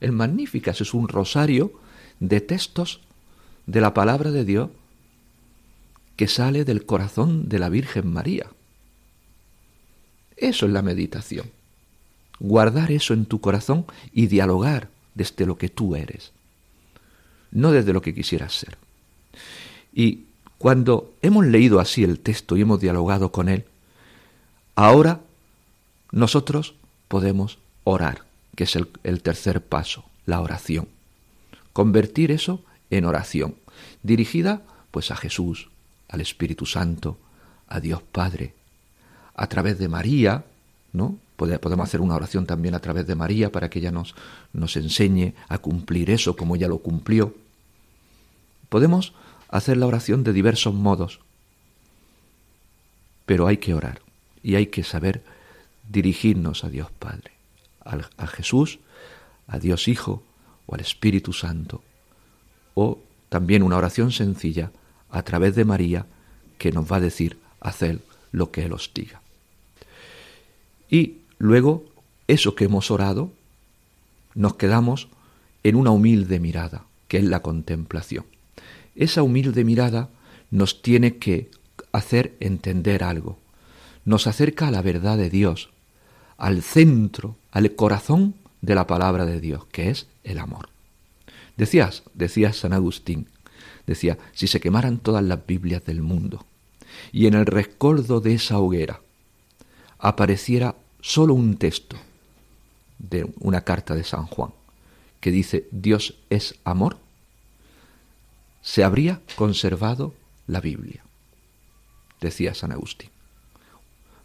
El 0.00 0.12
Magnificat 0.12 0.80
es 0.80 0.94
un 0.94 1.08
rosario 1.08 1.72
de 2.20 2.40
textos 2.40 3.00
de 3.66 3.80
la 3.80 3.94
palabra 3.94 4.30
de 4.30 4.44
Dios 4.44 4.70
que 6.20 6.28
sale 6.28 6.66
del 6.66 6.84
corazón 6.84 7.48
de 7.48 7.58
la 7.58 7.70
Virgen 7.70 8.12
María. 8.12 8.44
Eso 10.36 10.66
es 10.66 10.72
la 10.72 10.82
meditación. 10.82 11.50
Guardar 12.38 12.92
eso 12.92 13.14
en 13.14 13.24
tu 13.24 13.40
corazón 13.40 13.86
y 14.12 14.26
dialogar 14.26 14.90
desde 15.14 15.46
lo 15.46 15.56
que 15.56 15.70
tú 15.70 15.96
eres, 15.96 16.32
no 17.52 17.72
desde 17.72 17.94
lo 17.94 18.02
que 18.02 18.14
quisieras 18.14 18.52
ser. 18.52 18.76
Y 19.94 20.24
cuando 20.58 21.14
hemos 21.22 21.46
leído 21.46 21.80
así 21.80 22.04
el 22.04 22.20
texto 22.20 22.54
y 22.54 22.60
hemos 22.60 22.82
dialogado 22.82 23.32
con 23.32 23.48
él, 23.48 23.64
ahora 24.74 25.22
nosotros 26.12 26.74
podemos 27.08 27.56
orar, 27.84 28.26
que 28.56 28.64
es 28.64 28.76
el, 28.76 29.22
tercer 29.22 29.64
paso, 29.64 30.04
la 30.26 30.42
oración. 30.42 30.86
Convertir 31.72 32.30
eso 32.30 32.62
en 32.90 33.06
oración, 33.06 33.54
dirigida 34.02 34.60
pues 34.90 35.10
a 35.10 35.16
Jesús, 35.16 35.69
al 36.10 36.20
Espíritu 36.20 36.66
Santo, 36.66 37.18
a 37.68 37.80
Dios 37.80 38.02
Padre, 38.02 38.54
a 39.34 39.46
través 39.46 39.78
de 39.78 39.88
María, 39.88 40.44
¿no? 40.92 41.16
Podemos 41.36 41.88
hacer 41.88 42.02
una 42.02 42.16
oración 42.16 42.44
también 42.44 42.74
a 42.74 42.80
través 42.80 43.06
de 43.06 43.14
María 43.14 43.50
para 43.50 43.70
que 43.70 43.78
ella 43.78 43.90
nos, 43.90 44.14
nos 44.52 44.76
enseñe 44.76 45.32
a 45.48 45.56
cumplir 45.56 46.10
eso 46.10 46.36
como 46.36 46.54
ella 46.54 46.68
lo 46.68 46.78
cumplió. 46.78 47.34
Podemos 48.68 49.14
hacer 49.48 49.78
la 49.78 49.86
oración 49.86 50.22
de 50.22 50.34
diversos 50.34 50.74
modos, 50.74 51.20
pero 53.24 53.46
hay 53.46 53.56
que 53.56 53.72
orar 53.72 54.02
y 54.42 54.56
hay 54.56 54.66
que 54.66 54.84
saber 54.84 55.24
dirigirnos 55.88 56.62
a 56.62 56.68
Dios 56.68 56.90
Padre, 56.90 57.32
a 57.84 58.26
Jesús, 58.26 58.78
a 59.46 59.58
Dios 59.58 59.88
Hijo 59.88 60.22
o 60.66 60.74
al 60.74 60.80
Espíritu 60.80 61.32
Santo, 61.32 61.82
o 62.74 62.98
también 63.30 63.62
una 63.62 63.78
oración 63.78 64.12
sencilla 64.12 64.72
a 65.10 65.22
través 65.22 65.54
de 65.54 65.64
María 65.64 66.06
que 66.58 66.72
nos 66.72 66.90
va 66.90 66.96
a 66.96 67.00
decir 67.00 67.38
hacer 67.60 68.00
lo 68.32 68.50
que 68.50 68.64
Él 68.64 68.72
os 68.72 68.90
diga. 68.94 69.20
Y 70.88 71.18
luego, 71.38 71.84
eso 72.28 72.54
que 72.54 72.64
hemos 72.64 72.90
orado, 72.90 73.30
nos 74.34 74.54
quedamos 74.54 75.08
en 75.62 75.76
una 75.76 75.90
humilde 75.90 76.40
mirada, 76.40 76.84
que 77.08 77.18
es 77.18 77.24
la 77.24 77.40
contemplación. 77.40 78.24
Esa 78.94 79.22
humilde 79.22 79.64
mirada 79.64 80.08
nos 80.50 80.82
tiene 80.82 81.16
que 81.16 81.50
hacer 81.92 82.34
entender 82.40 83.04
algo, 83.04 83.38
nos 84.04 84.26
acerca 84.26 84.68
a 84.68 84.70
la 84.70 84.82
verdad 84.82 85.16
de 85.16 85.30
Dios, 85.30 85.70
al 86.38 86.62
centro, 86.62 87.36
al 87.52 87.74
corazón 87.74 88.34
de 88.62 88.74
la 88.74 88.86
palabra 88.86 89.26
de 89.26 89.40
Dios, 89.40 89.64
que 89.66 89.90
es 89.90 90.06
el 90.24 90.38
amor. 90.38 90.68
Decías, 91.56 92.02
decía 92.14 92.52
San 92.52 92.72
Agustín, 92.72 93.26
decía, 93.90 94.18
si 94.32 94.46
se 94.46 94.60
quemaran 94.60 94.98
todas 94.98 95.24
las 95.24 95.44
Biblias 95.44 95.84
del 95.84 96.00
mundo 96.00 96.46
y 97.10 97.26
en 97.26 97.34
el 97.34 97.44
rescoldo 97.44 98.20
de 98.20 98.34
esa 98.34 98.58
hoguera 98.58 99.00
apareciera 99.98 100.76
solo 101.00 101.34
un 101.34 101.56
texto 101.56 101.96
de 103.00 103.28
una 103.40 103.62
carta 103.62 103.96
de 103.96 104.04
San 104.04 104.26
Juan 104.26 104.52
que 105.20 105.32
dice 105.32 105.66
Dios 105.72 106.14
es 106.30 106.54
amor, 106.62 106.98
se 108.62 108.84
habría 108.84 109.20
conservado 109.34 110.14
la 110.46 110.60
Biblia, 110.60 111.02
decía 112.20 112.54
San 112.54 112.70
Agustín. 112.70 113.10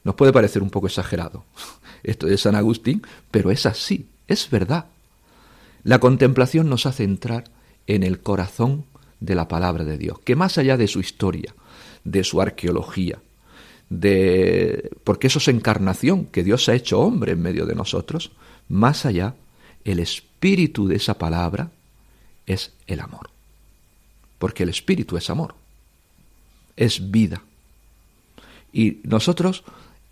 Nos 0.04 0.14
puede 0.14 0.32
parecer 0.32 0.62
un 0.62 0.70
poco 0.70 0.86
exagerado 0.86 1.44
esto 2.04 2.28
de 2.28 2.38
San 2.38 2.54
Agustín, 2.54 3.02
pero 3.32 3.50
es 3.50 3.66
así, 3.66 4.08
es 4.28 4.48
verdad. 4.52 4.86
La 5.84 5.98
contemplación 6.00 6.70
nos 6.70 6.86
hace 6.86 7.04
entrar 7.04 7.46
en 7.88 8.04
el 8.04 8.20
corazón 8.20 8.86
de 9.26 9.36
la 9.36 9.48
palabra 9.48 9.84
de 9.84 9.98
Dios, 9.98 10.20
que 10.20 10.36
más 10.36 10.58
allá 10.58 10.78
de 10.78 10.88
su 10.88 11.00
historia, 11.00 11.54
de 12.04 12.24
su 12.24 12.40
arqueología, 12.42 13.20
de 13.90 14.92
porque 15.04 15.28
eso 15.28 15.40
es 15.40 15.48
encarnación, 15.48 16.26
que 16.26 16.44
Dios 16.44 16.70
ha 16.70 16.76
hecho 16.76 17.00
hombre 17.00 17.34
en 17.34 17.42
medio 17.42 17.66
de 17.66 17.76
nosotros, 17.76 18.32
más 18.70 19.06
allá, 19.06 19.36
el 19.84 20.00
espíritu 20.00 20.88
de 20.88 20.96
esa 20.96 21.18
palabra 21.18 21.72
es 22.46 22.74
el 22.88 23.00
amor. 23.00 23.30
Porque 24.40 24.64
el 24.64 24.70
espíritu 24.70 25.18
es 25.18 25.30
amor, 25.30 25.56
es 26.76 27.12
vida. 27.12 27.42
Y 28.72 29.00
nosotros, 29.04 29.64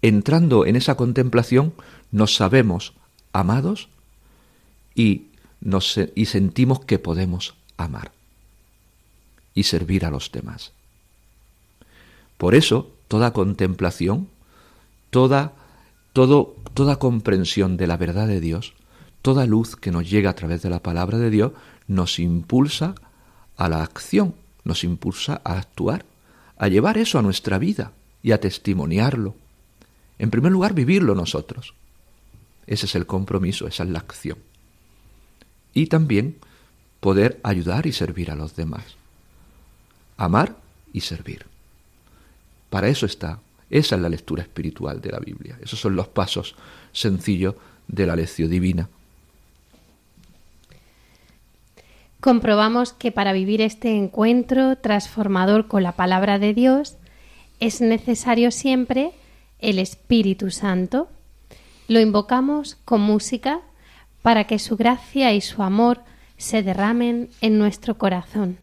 entrando 0.01 0.65
en 0.65 0.75
esa 0.75 0.95
contemplación, 0.95 1.73
nos 2.11 2.35
sabemos 2.35 2.93
amados 3.31 3.89
y, 4.95 5.27
nos, 5.61 5.99
y 6.15 6.25
sentimos 6.25 6.85
que 6.85 6.99
podemos 6.99 7.55
amar 7.77 8.11
y 9.53 9.63
servir 9.63 10.05
a 10.05 10.11
los 10.11 10.31
demás. 10.31 10.71
Por 12.37 12.55
eso, 12.55 12.91
toda 13.07 13.33
contemplación, 13.33 14.27
toda, 15.09 15.53
toda 16.13 16.97
comprensión 16.97 17.77
de 17.77 17.87
la 17.87 17.97
verdad 17.97 18.27
de 18.27 18.39
Dios, 18.39 18.73
toda 19.21 19.45
luz 19.45 19.75
que 19.75 19.91
nos 19.91 20.09
llega 20.09 20.31
a 20.31 20.35
través 20.35 20.61
de 20.61 20.69
la 20.69 20.81
palabra 20.81 21.17
de 21.17 21.29
Dios, 21.29 21.53
nos 21.87 22.19
impulsa 22.19 22.95
a 23.55 23.69
la 23.69 23.83
acción, 23.83 24.35
nos 24.63 24.83
impulsa 24.83 25.41
a 25.43 25.57
actuar, 25.57 26.05
a 26.57 26.67
llevar 26.67 26.97
eso 26.97 27.19
a 27.19 27.21
nuestra 27.21 27.57
vida 27.57 27.91
y 28.21 28.31
a 28.31 28.39
testimoniarlo. 28.39 29.35
En 30.19 30.31
primer 30.31 30.51
lugar, 30.51 30.73
vivirlo 30.73 31.15
nosotros. 31.15 31.73
Ese 32.65 32.85
es 32.85 32.95
el 32.95 33.05
compromiso, 33.05 33.67
esa 33.67 33.83
es 33.83 33.89
la 33.89 33.99
acción. 33.99 34.37
Y 35.73 35.87
también 35.87 36.37
poder 36.99 37.39
ayudar 37.43 37.85
y 37.85 37.91
servir 37.91 38.31
a 38.31 38.35
los 38.35 38.55
demás. 38.55 38.95
Amar 40.17 40.55
y 40.91 41.01
servir. 41.01 41.45
Para 42.69 42.87
eso 42.87 43.05
está. 43.05 43.39
Esa 43.69 43.95
es 43.95 44.01
la 44.01 44.09
lectura 44.09 44.43
espiritual 44.43 45.01
de 45.01 45.11
la 45.11 45.19
Biblia. 45.19 45.57
Esos 45.61 45.79
son 45.79 45.95
los 45.95 46.07
pasos 46.07 46.55
sencillos 46.91 47.55
de 47.87 48.05
la 48.05 48.15
lección 48.15 48.49
divina. 48.49 48.89
Comprobamos 52.19 52.93
que 52.93 53.11
para 53.11 53.33
vivir 53.33 53.61
este 53.61 53.97
encuentro 53.97 54.77
transformador 54.77 55.67
con 55.67 55.83
la 55.83 55.91
palabra 55.91 56.39
de 56.39 56.53
Dios 56.53 56.95
es 57.59 57.81
necesario 57.81 58.51
siempre 58.51 59.11
el 59.59 59.77
Espíritu 59.77 60.49
Santo. 60.49 61.09
Lo 61.87 61.99
invocamos 61.99 62.77
con 62.85 63.01
música 63.01 63.59
para 64.21 64.45
que 64.45 64.57
su 64.57 64.77
gracia 64.77 65.33
y 65.33 65.41
su 65.41 65.63
amor 65.63 66.01
se 66.37 66.63
derramen 66.63 67.29
en 67.41 67.59
nuestro 67.59 67.97
corazón. 67.97 68.57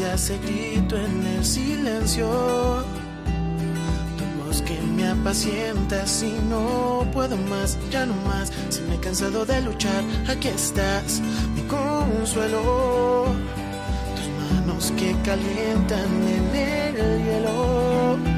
Se 0.00 0.10
hace 0.10 0.38
grito 0.38 0.96
en 0.96 1.26
el 1.26 1.44
silencio. 1.44 2.26
Tu 4.16 4.44
voz 4.44 4.62
que 4.62 4.80
me 4.80 5.08
apacienta 5.08 6.06
si 6.06 6.32
no 6.48 7.06
puedo 7.12 7.36
más, 7.36 7.76
ya 7.90 8.06
no 8.06 8.14
más. 8.26 8.52
Si 8.68 8.80
me 8.82 8.94
he 8.94 9.00
cansado 9.00 9.44
de 9.44 9.60
luchar, 9.62 10.02
aquí 10.28 10.48
estás, 10.48 11.20
mi 11.54 11.62
consuelo. 11.62 13.26
Tus 14.16 14.28
manos 14.40 14.92
que 14.96 15.14
calientan 15.22 16.10
en 16.36 16.56
el 16.56 17.24
hielo. 17.24 18.29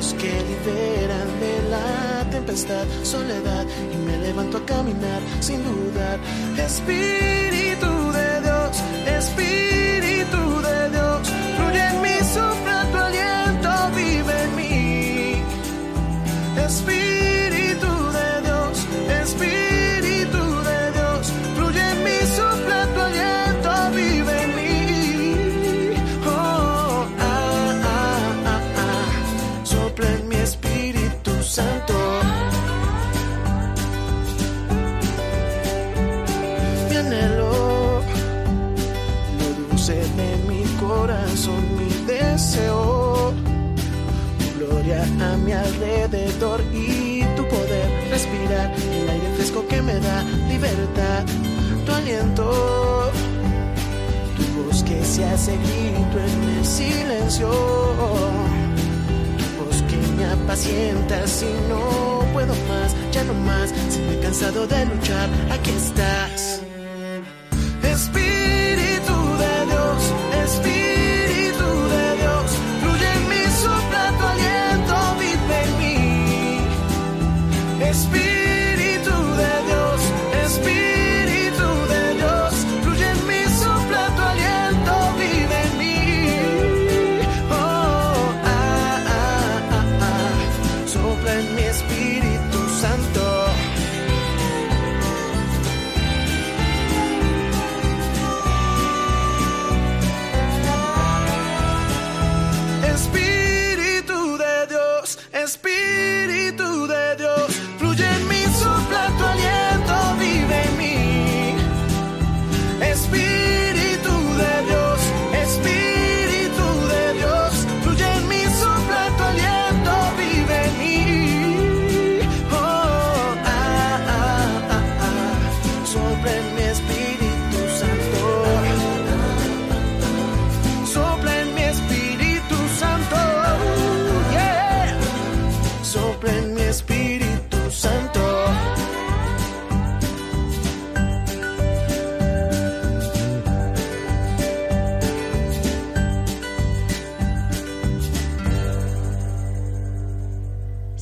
Que 0.00 0.32
liberan 0.32 1.28
de 1.40 1.62
la 1.68 2.30
tempestad, 2.30 2.86
soledad. 3.02 3.66
Y 3.92 3.96
me 3.98 4.16
levanto 4.16 4.56
a 4.56 4.64
caminar 4.64 5.20
sin 5.40 5.62
dudar. 5.62 6.18
Espíritu 6.56 8.10
de 8.10 8.40
Dios, 8.40 8.82
Espíritu. 9.18 9.60
y 16.88 17.09
tu 57.48 59.64
voz 59.64 59.82
que 59.88 59.96
me 60.16 60.24
apacienta 60.24 61.26
si 61.26 61.46
no 61.68 62.24
puedo 62.32 62.54
más, 62.68 62.94
ya 63.12 63.24
no 63.24 63.34
más, 63.34 63.72
si 63.88 64.00
me 64.00 64.14
he 64.14 64.20
cansado 64.20 64.66
de 64.66 64.86
luchar, 64.86 65.28
aquí 65.50 65.70
estás. 65.70 66.59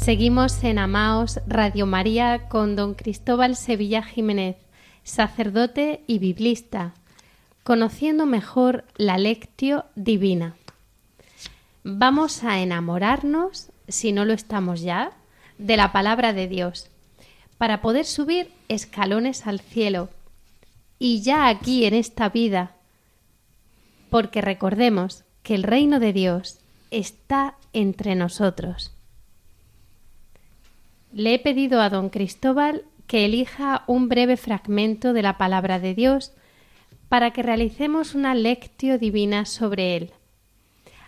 Seguimos 0.09 0.64
en 0.64 0.78
Amaos 0.78 1.38
Radio 1.46 1.84
María 1.84 2.48
con 2.48 2.76
don 2.76 2.94
Cristóbal 2.94 3.56
Sevilla 3.56 4.02
Jiménez, 4.02 4.56
sacerdote 5.02 6.02
y 6.06 6.18
biblista, 6.18 6.94
conociendo 7.62 8.24
mejor 8.24 8.86
la 8.96 9.18
lectio 9.18 9.84
divina. 9.96 10.56
Vamos 11.84 12.42
a 12.42 12.61
enamorarnos, 12.61 13.68
si 13.86 14.12
no 14.12 14.24
lo 14.24 14.32
estamos 14.32 14.80
ya, 14.80 15.12
de 15.59 15.76
la 15.76 15.92
palabra 15.92 16.32
de 16.32 16.48
Dios, 16.48 16.88
para 17.59 17.82
poder 17.82 18.06
subir 18.06 18.50
escalones 18.68 19.46
al 19.46 19.61
cielo, 19.61 20.09
y 20.98 21.20
ya 21.20 21.48
aquí 21.48 21.84
en 21.84 21.92
esta 21.92 22.30
vida, 22.30 22.72
porque 24.09 24.40
recordemos 24.40 25.24
que 25.42 25.54
el 25.54 25.64
reino 25.64 26.00
de 26.00 26.14
Dios 26.14 26.61
está 26.90 27.56
entre 27.74 28.14
nosotros. 28.14 28.94
Le 31.12 31.34
he 31.34 31.38
pedido 31.38 31.80
a 31.80 31.90
don 31.90 32.11
Cristóbal 32.11 32.84
que 33.06 33.24
elija 33.24 33.84
un 33.86 34.09
breve 34.09 34.36
fragmento 34.36 35.12
de 35.12 35.22
la 35.22 35.38
palabra 35.38 35.80
de 35.80 35.94
Dios 35.94 36.32
para 37.09 37.32
que 37.32 37.42
realicemos 37.42 38.14
una 38.14 38.34
lectio 38.34 38.98
divina 38.98 39.46
sobre 39.46 39.96
él, 39.96 40.12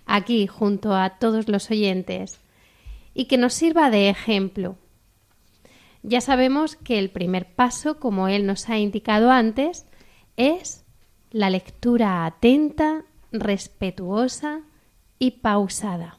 aquí 0.06 0.46
junto 0.46 0.94
a 0.94 1.18
todos 1.18 1.48
los 1.48 1.70
oyentes, 1.70 2.40
y 3.12 3.26
que 3.26 3.36
nos 3.36 3.52
sirva 3.52 3.90
de 3.90 4.08
ejemplo. 4.08 4.78
Ya 6.02 6.22
sabemos 6.22 6.76
que 6.76 6.98
el 6.98 7.10
primer 7.10 7.54
paso, 7.54 8.00
como 8.00 8.28
él 8.28 8.46
nos 8.46 8.70
ha 8.70 8.78
indicado 8.78 9.30
antes, 9.30 9.84
es 10.38 10.86
la 11.30 11.50
lectura 11.50 12.24
atenta, 12.24 13.04
respetuosa 13.30 14.62
y 15.18 15.32
pausada. 15.32 16.18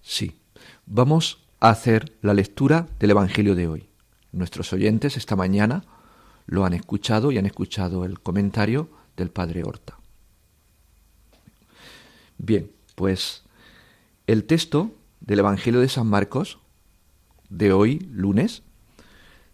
Sí, 0.00 0.40
vamos 0.86 1.47
hacer 1.60 2.16
la 2.22 2.34
lectura 2.34 2.86
del 2.98 3.10
Evangelio 3.10 3.54
de 3.54 3.68
hoy. 3.68 3.88
Nuestros 4.32 4.72
oyentes 4.72 5.16
esta 5.16 5.36
mañana 5.36 5.84
lo 6.46 6.64
han 6.64 6.72
escuchado 6.72 7.32
y 7.32 7.38
han 7.38 7.46
escuchado 7.46 8.04
el 8.04 8.20
comentario 8.20 8.88
del 9.16 9.30
Padre 9.30 9.64
Horta. 9.64 9.98
Bien, 12.38 12.70
pues 12.94 13.42
el 14.26 14.44
texto 14.44 14.92
del 15.20 15.40
Evangelio 15.40 15.80
de 15.80 15.88
San 15.88 16.06
Marcos 16.06 16.58
de 17.48 17.72
hoy, 17.72 18.06
lunes, 18.12 18.62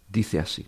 dice 0.08 0.38
así. 0.38 0.66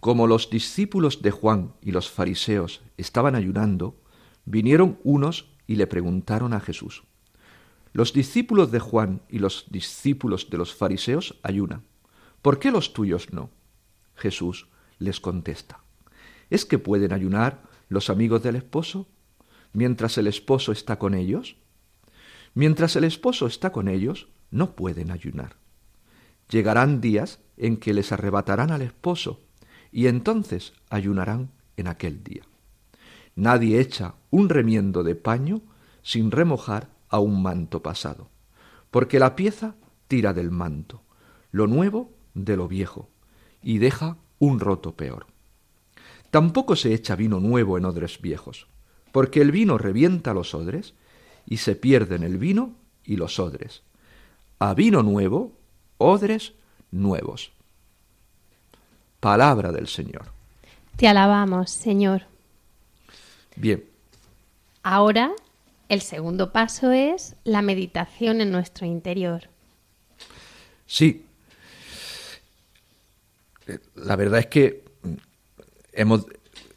Como 0.00 0.26
los 0.26 0.50
discípulos 0.50 1.22
de 1.22 1.30
Juan 1.30 1.72
y 1.80 1.92
los 1.92 2.10
fariseos 2.10 2.82
estaban 2.96 3.34
ayunando, 3.34 3.96
vinieron 4.44 4.98
unos 5.04 5.48
y 5.66 5.76
le 5.76 5.86
preguntaron 5.86 6.52
a 6.52 6.60
Jesús, 6.60 7.04
los 7.92 8.12
discípulos 8.12 8.70
de 8.72 8.80
Juan 8.80 9.22
y 9.28 9.38
los 9.38 9.66
discípulos 9.70 10.48
de 10.50 10.58
los 10.58 10.74
fariseos 10.74 11.38
ayunan. 11.42 11.82
¿Por 12.40 12.58
qué 12.58 12.70
los 12.70 12.92
tuyos 12.92 13.32
no? 13.32 13.50
Jesús 14.16 14.68
les 14.98 15.20
contesta. 15.20 15.80
¿Es 16.50 16.64
que 16.64 16.78
pueden 16.78 17.12
ayunar 17.12 17.62
los 17.88 18.10
amigos 18.10 18.42
del 18.42 18.56
esposo 18.56 19.08
mientras 19.72 20.18
el 20.18 20.26
esposo 20.26 20.72
está 20.72 20.98
con 20.98 21.14
ellos? 21.14 21.56
Mientras 22.54 22.96
el 22.96 23.04
esposo 23.04 23.46
está 23.46 23.72
con 23.72 23.88
ellos, 23.88 24.28
no 24.50 24.74
pueden 24.76 25.10
ayunar. 25.10 25.56
Llegarán 26.50 27.00
días 27.00 27.40
en 27.56 27.78
que 27.78 27.94
les 27.94 28.12
arrebatarán 28.12 28.70
al 28.70 28.82
esposo, 28.82 29.40
y 29.90 30.06
entonces 30.06 30.74
ayunarán 30.90 31.50
en 31.76 31.86
aquel 31.86 32.22
día. 32.22 32.42
Nadie 33.34 33.80
echa 33.80 34.14
un 34.30 34.48
remiendo 34.48 35.02
de 35.02 35.14
paño 35.14 35.62
sin 36.02 36.30
remojar 36.30 36.90
a 37.12 37.20
un 37.20 37.42
manto 37.42 37.82
pasado, 37.82 38.28
porque 38.90 39.20
la 39.20 39.36
pieza 39.36 39.76
tira 40.08 40.32
del 40.32 40.50
manto, 40.50 41.02
lo 41.52 41.68
nuevo 41.68 42.10
de 42.34 42.56
lo 42.56 42.66
viejo, 42.66 43.08
y 43.62 43.78
deja 43.78 44.16
un 44.38 44.58
roto 44.58 44.96
peor. 44.96 45.26
Tampoco 46.30 46.74
se 46.74 46.94
echa 46.94 47.14
vino 47.14 47.38
nuevo 47.38 47.76
en 47.78 47.84
odres 47.84 48.20
viejos, 48.20 48.66
porque 49.12 49.42
el 49.42 49.52
vino 49.52 49.76
revienta 49.78 50.32
los 50.32 50.54
odres, 50.54 50.94
y 51.46 51.58
se 51.58 51.76
pierden 51.76 52.22
el 52.22 52.38
vino 52.38 52.74
y 53.04 53.16
los 53.16 53.38
odres. 53.38 53.82
A 54.58 54.74
vino 54.74 55.02
nuevo, 55.02 55.52
odres 55.98 56.54
nuevos. 56.90 57.52
Palabra 59.20 59.70
del 59.70 59.86
Señor. 59.86 60.32
Te 60.96 61.08
alabamos, 61.08 61.70
Señor. 61.70 62.22
Bien. 63.56 63.84
Ahora 64.82 65.32
el 65.92 66.00
segundo 66.00 66.52
paso 66.52 66.90
es 66.90 67.36
la 67.44 67.60
meditación 67.60 68.40
en 68.40 68.50
nuestro 68.50 68.86
interior. 68.86 69.50
Sí. 70.86 71.26
La 73.94 74.16
verdad 74.16 74.40
es 74.40 74.46
que 74.46 74.84
hemos, 75.92 76.24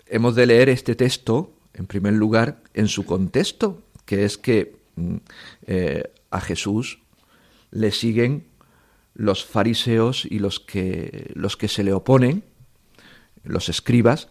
hemos 0.07 0.35
de 0.35 0.45
leer 0.45 0.67
este 0.67 0.95
texto, 0.95 1.53
en 1.73 1.87
primer 1.87 2.11
lugar, 2.11 2.61
en 2.73 2.89
su 2.89 3.05
contexto, 3.05 3.81
que 4.03 4.25
es 4.25 4.37
que 4.37 4.75
mm, 4.97 5.15
eh, 5.67 6.03
a 6.29 6.41
Jesús 6.41 6.99
le 7.71 7.91
siguen 7.91 8.43
los 9.13 9.45
fariseos 9.45 10.25
y 10.25 10.39
los 10.39 10.59
que, 10.59 11.31
los 11.35 11.55
que 11.55 11.69
se 11.69 11.85
le 11.85 11.93
oponen, 11.93 12.43
los 13.45 13.69
escribas, 13.69 14.27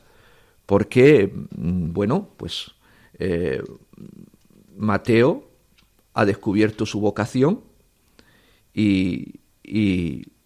porque, 0.66 1.32
mm, 1.56 1.94
bueno, 1.94 2.28
pues 2.36 2.74
eh, 3.18 3.62
Mateo 4.76 5.50
ha 6.12 6.24
descubierto 6.24 6.86
su 6.86 7.00
vocación 7.00 7.62
y, 8.72 9.40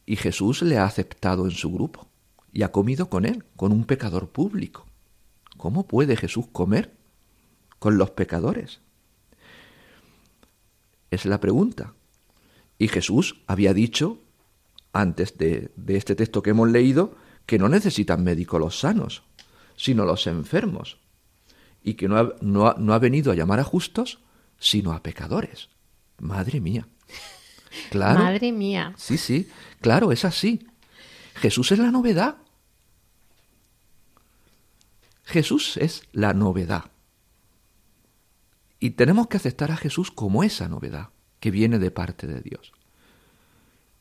Jesús 0.06 0.62
le 0.62 0.78
ha 0.78 0.84
aceptado 0.84 1.44
en 1.44 1.52
su 1.52 1.70
grupo 1.70 2.08
y 2.52 2.62
ha 2.62 2.72
comido 2.72 3.08
con 3.08 3.24
él, 3.24 3.44
con 3.56 3.72
un 3.72 3.84
pecador 3.84 4.30
público. 4.30 4.86
¿Cómo 5.56 5.86
puede 5.86 6.16
Jesús 6.16 6.46
comer 6.50 6.96
con 7.78 7.98
los 7.98 8.10
pecadores? 8.10 8.80
Es 11.10 11.24
la 11.24 11.40
pregunta. 11.40 11.94
Y 12.78 12.88
Jesús 12.88 13.42
había 13.46 13.74
dicho, 13.74 14.18
antes 14.92 15.36
de, 15.36 15.70
este 15.88 16.14
texto 16.14 16.42
que 16.42 16.50
hemos 16.50 16.70
leído, 16.70 17.14
que 17.46 17.58
no 17.58 17.68
necesitan 17.68 18.24
médicos 18.24 18.60
los 18.60 18.78
sanos, 18.78 19.22
sino 19.76 20.04
los 20.04 20.26
enfermos 20.26 20.98
y 21.88 21.94
que 21.94 22.06
no 22.06 22.18
ha, 22.18 22.34
no 22.76 22.92
ha, 22.92 22.98
venido 22.98 23.32
a 23.32 23.34
llamar 23.34 23.60
a 23.60 23.64
justos, 23.64 24.18
sino 24.58 24.92
a 24.92 25.02
pecadores. 25.02 25.70
Madre 26.18 26.60
mía. 26.60 26.86
Claro. 27.90 28.24
Madre 28.24 28.50
mía. 28.50 28.94
Sí, 28.96 29.18
sí, 29.18 29.48
claro, 29.80 30.10
es 30.10 30.24
así. 30.24 30.66
Jesús 31.34 31.70
es 31.70 31.78
la 31.78 31.90
novedad. 31.90 32.38
Jesús 35.22 35.76
es 35.76 36.02
la 36.12 36.32
novedad. 36.32 36.90
Y 38.80 38.90
tenemos 38.90 39.28
que 39.28 39.36
aceptar 39.36 39.70
a 39.70 39.76
Jesús 39.76 40.10
como 40.10 40.42
esa 40.42 40.66
novedad 40.68 41.10
que 41.40 41.50
viene 41.50 41.78
de 41.78 41.90
parte 41.90 42.26
de 42.26 42.40
Dios. 42.40 42.72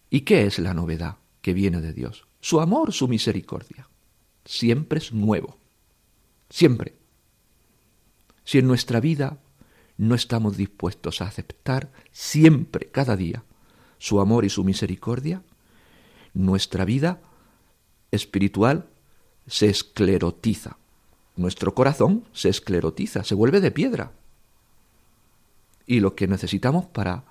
¿Y 0.10 0.22
qué 0.22 0.46
es 0.46 0.60
la 0.60 0.74
novedad 0.74 1.18
que 1.42 1.54
viene 1.54 1.82
de 1.82 1.94
Dios? 1.94 2.26
Su 2.40 2.62
amor, 2.62 2.94
su 2.94 3.08
misericordia. 3.08 3.90
Siempre 4.46 5.00
es 5.00 5.12
nuevo. 5.12 5.60
Siempre. 6.50 6.97
Si 8.48 8.60
en 8.60 8.66
nuestra 8.66 9.02
vida 9.02 9.40
no 9.98 10.16
estamos 10.16 10.56
dispuestos 10.56 11.22
a 11.22 11.26
aceptar 11.26 11.92
siempre, 12.14 12.90
cada 12.90 13.18
día, 13.18 13.44
su 13.98 14.22
amor 14.22 14.46
y 14.46 14.50
su 14.50 14.64
misericordia, 14.64 15.44
nuestra 16.34 16.86
vida 16.86 17.20
espiritual 18.10 18.88
se 19.48 19.68
esclerotiza. 19.68 20.78
Nuestro 21.36 21.76
corazón 21.76 22.24
se 22.32 22.48
esclerotiza, 22.48 23.26
se 23.26 23.36
vuelve 23.36 23.60
de 23.60 23.72
piedra. 23.72 24.14
Y 25.86 26.00
lo 26.00 26.16
que 26.16 26.30
necesitamos 26.30 26.86
para, 26.86 27.26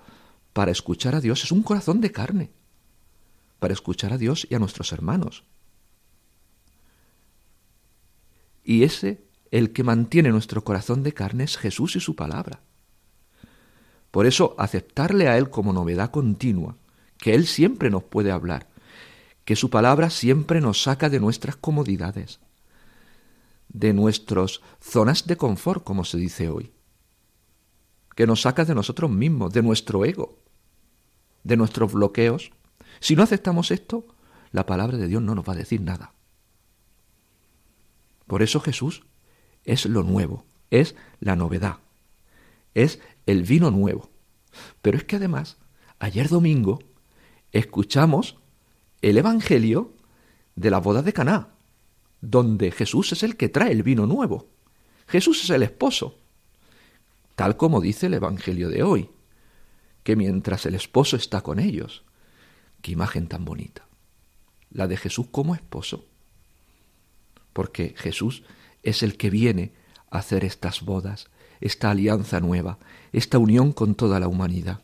para 0.52 0.70
escuchar 0.70 1.14
a 1.14 1.22
Dios 1.22 1.44
es 1.44 1.50
un 1.50 1.62
corazón 1.62 2.02
de 2.02 2.12
carne, 2.12 2.50
para 3.58 3.72
escuchar 3.72 4.12
a 4.12 4.18
Dios 4.18 4.46
y 4.50 4.54
a 4.54 4.58
nuestros 4.58 4.92
hermanos. 4.92 5.44
Y 8.62 8.82
ese 8.82 9.25
el 9.50 9.72
que 9.72 9.84
mantiene 9.84 10.30
nuestro 10.30 10.64
corazón 10.64 11.02
de 11.02 11.12
carne 11.12 11.44
es 11.44 11.56
Jesús 11.56 11.96
y 11.96 12.00
su 12.00 12.16
palabra. 12.16 12.60
Por 14.10 14.26
eso 14.26 14.54
aceptarle 14.58 15.28
a 15.28 15.36
Él 15.36 15.50
como 15.50 15.72
novedad 15.72 16.10
continua, 16.10 16.76
que 17.18 17.34
Él 17.34 17.46
siempre 17.46 17.90
nos 17.90 18.02
puede 18.04 18.30
hablar, 18.30 18.68
que 19.44 19.56
su 19.56 19.70
palabra 19.70 20.10
siempre 20.10 20.60
nos 20.60 20.82
saca 20.82 21.08
de 21.08 21.20
nuestras 21.20 21.56
comodidades, 21.56 22.40
de 23.68 23.92
nuestras 23.92 24.60
zonas 24.80 25.26
de 25.26 25.36
confort, 25.36 25.84
como 25.84 26.04
se 26.04 26.18
dice 26.18 26.48
hoy, 26.48 26.72
que 28.14 28.26
nos 28.26 28.42
saca 28.42 28.64
de 28.64 28.74
nosotros 28.74 29.10
mismos, 29.10 29.52
de 29.52 29.62
nuestro 29.62 30.04
ego, 30.04 30.38
de 31.44 31.56
nuestros 31.56 31.92
bloqueos. 31.92 32.50
Si 33.00 33.14
no 33.14 33.22
aceptamos 33.22 33.70
esto, 33.70 34.06
la 34.50 34.64
palabra 34.64 34.96
de 34.96 35.06
Dios 35.06 35.22
no 35.22 35.34
nos 35.34 35.46
va 35.46 35.52
a 35.52 35.56
decir 35.56 35.82
nada. 35.82 36.14
Por 38.26 38.42
eso 38.42 38.60
Jesús 38.60 39.04
es 39.66 39.84
lo 39.84 40.02
nuevo, 40.02 40.46
es 40.70 40.94
la 41.20 41.36
novedad, 41.36 41.78
es 42.74 43.00
el 43.26 43.42
vino 43.42 43.70
nuevo. 43.70 44.10
Pero 44.80 44.96
es 44.96 45.04
que 45.04 45.16
además 45.16 45.58
Ayer 45.98 46.28
domingo 46.28 46.80
escuchamos 47.52 48.36
el 49.00 49.16
Evangelio 49.16 49.94
de 50.54 50.70
la 50.70 50.78
boda 50.78 51.02
de 51.02 51.12
Caná, 51.12 51.48
donde 52.20 52.70
Jesús 52.70 53.12
es 53.12 53.22
el 53.22 53.36
que 53.36 53.48
trae 53.48 53.72
el 53.72 53.82
vino 53.82 54.06
nuevo. 54.06 54.48
Jesús 55.06 55.42
es 55.44 55.50
el 55.50 55.62
esposo, 55.62 56.18
tal 57.34 57.56
como 57.56 57.80
dice 57.80 58.06
el 58.06 58.14
Evangelio 58.14 58.68
de 58.68 58.82
hoy, 58.82 59.10
que 60.02 60.16
mientras 60.16 60.66
el 60.66 60.74
esposo 60.74 61.16
está 61.16 61.40
con 61.40 61.58
ellos, 61.58 62.04
qué 62.82 62.92
imagen 62.92 63.26
tan 63.26 63.44
bonita, 63.44 63.86
la 64.70 64.86
de 64.86 64.98
Jesús 64.98 65.28
como 65.30 65.54
esposo, 65.54 66.04
porque 67.52 67.94
Jesús 67.96 68.42
es 68.86 69.02
el 69.02 69.16
que 69.16 69.30
viene 69.30 69.72
a 70.10 70.18
hacer 70.18 70.44
estas 70.44 70.82
bodas, 70.82 71.28
esta 71.60 71.90
alianza 71.90 72.40
nueva, 72.40 72.78
esta 73.12 73.38
unión 73.38 73.72
con 73.72 73.94
toda 73.94 74.20
la 74.20 74.28
humanidad. 74.28 74.80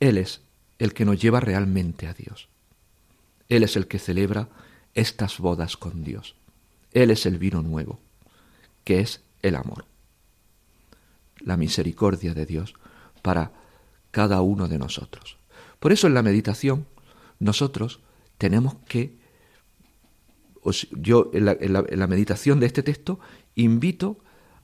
Él 0.00 0.18
es 0.18 0.42
el 0.78 0.92
que 0.92 1.04
nos 1.04 1.20
lleva 1.20 1.40
realmente 1.40 2.06
a 2.06 2.14
Dios. 2.14 2.48
Él 3.48 3.62
es 3.62 3.76
el 3.76 3.86
que 3.86 4.00
celebra 4.00 4.48
estas 4.94 5.38
bodas 5.38 5.76
con 5.76 6.02
Dios. 6.02 6.34
Él 6.92 7.10
es 7.10 7.26
el 7.26 7.38
vino 7.38 7.62
nuevo, 7.62 8.00
que 8.82 9.00
es 9.00 9.20
el 9.42 9.54
amor. 9.54 9.84
La 11.38 11.56
misericordia 11.56 12.34
de 12.34 12.44
Dios 12.44 12.74
para 13.22 13.52
cada 14.10 14.40
uno 14.40 14.66
de 14.66 14.78
nosotros. 14.78 15.36
Por 15.78 15.92
eso 15.92 16.08
en 16.08 16.14
la 16.14 16.22
meditación 16.22 16.86
nosotros 17.38 18.00
tenemos 18.38 18.74
que, 18.88 19.16
yo 20.72 21.30
en 21.32 21.44
la, 21.44 22.06
meditación 22.06 22.60
de 22.60 22.66
este 22.66 22.82
texto 22.82 23.20
invito 23.54 24.18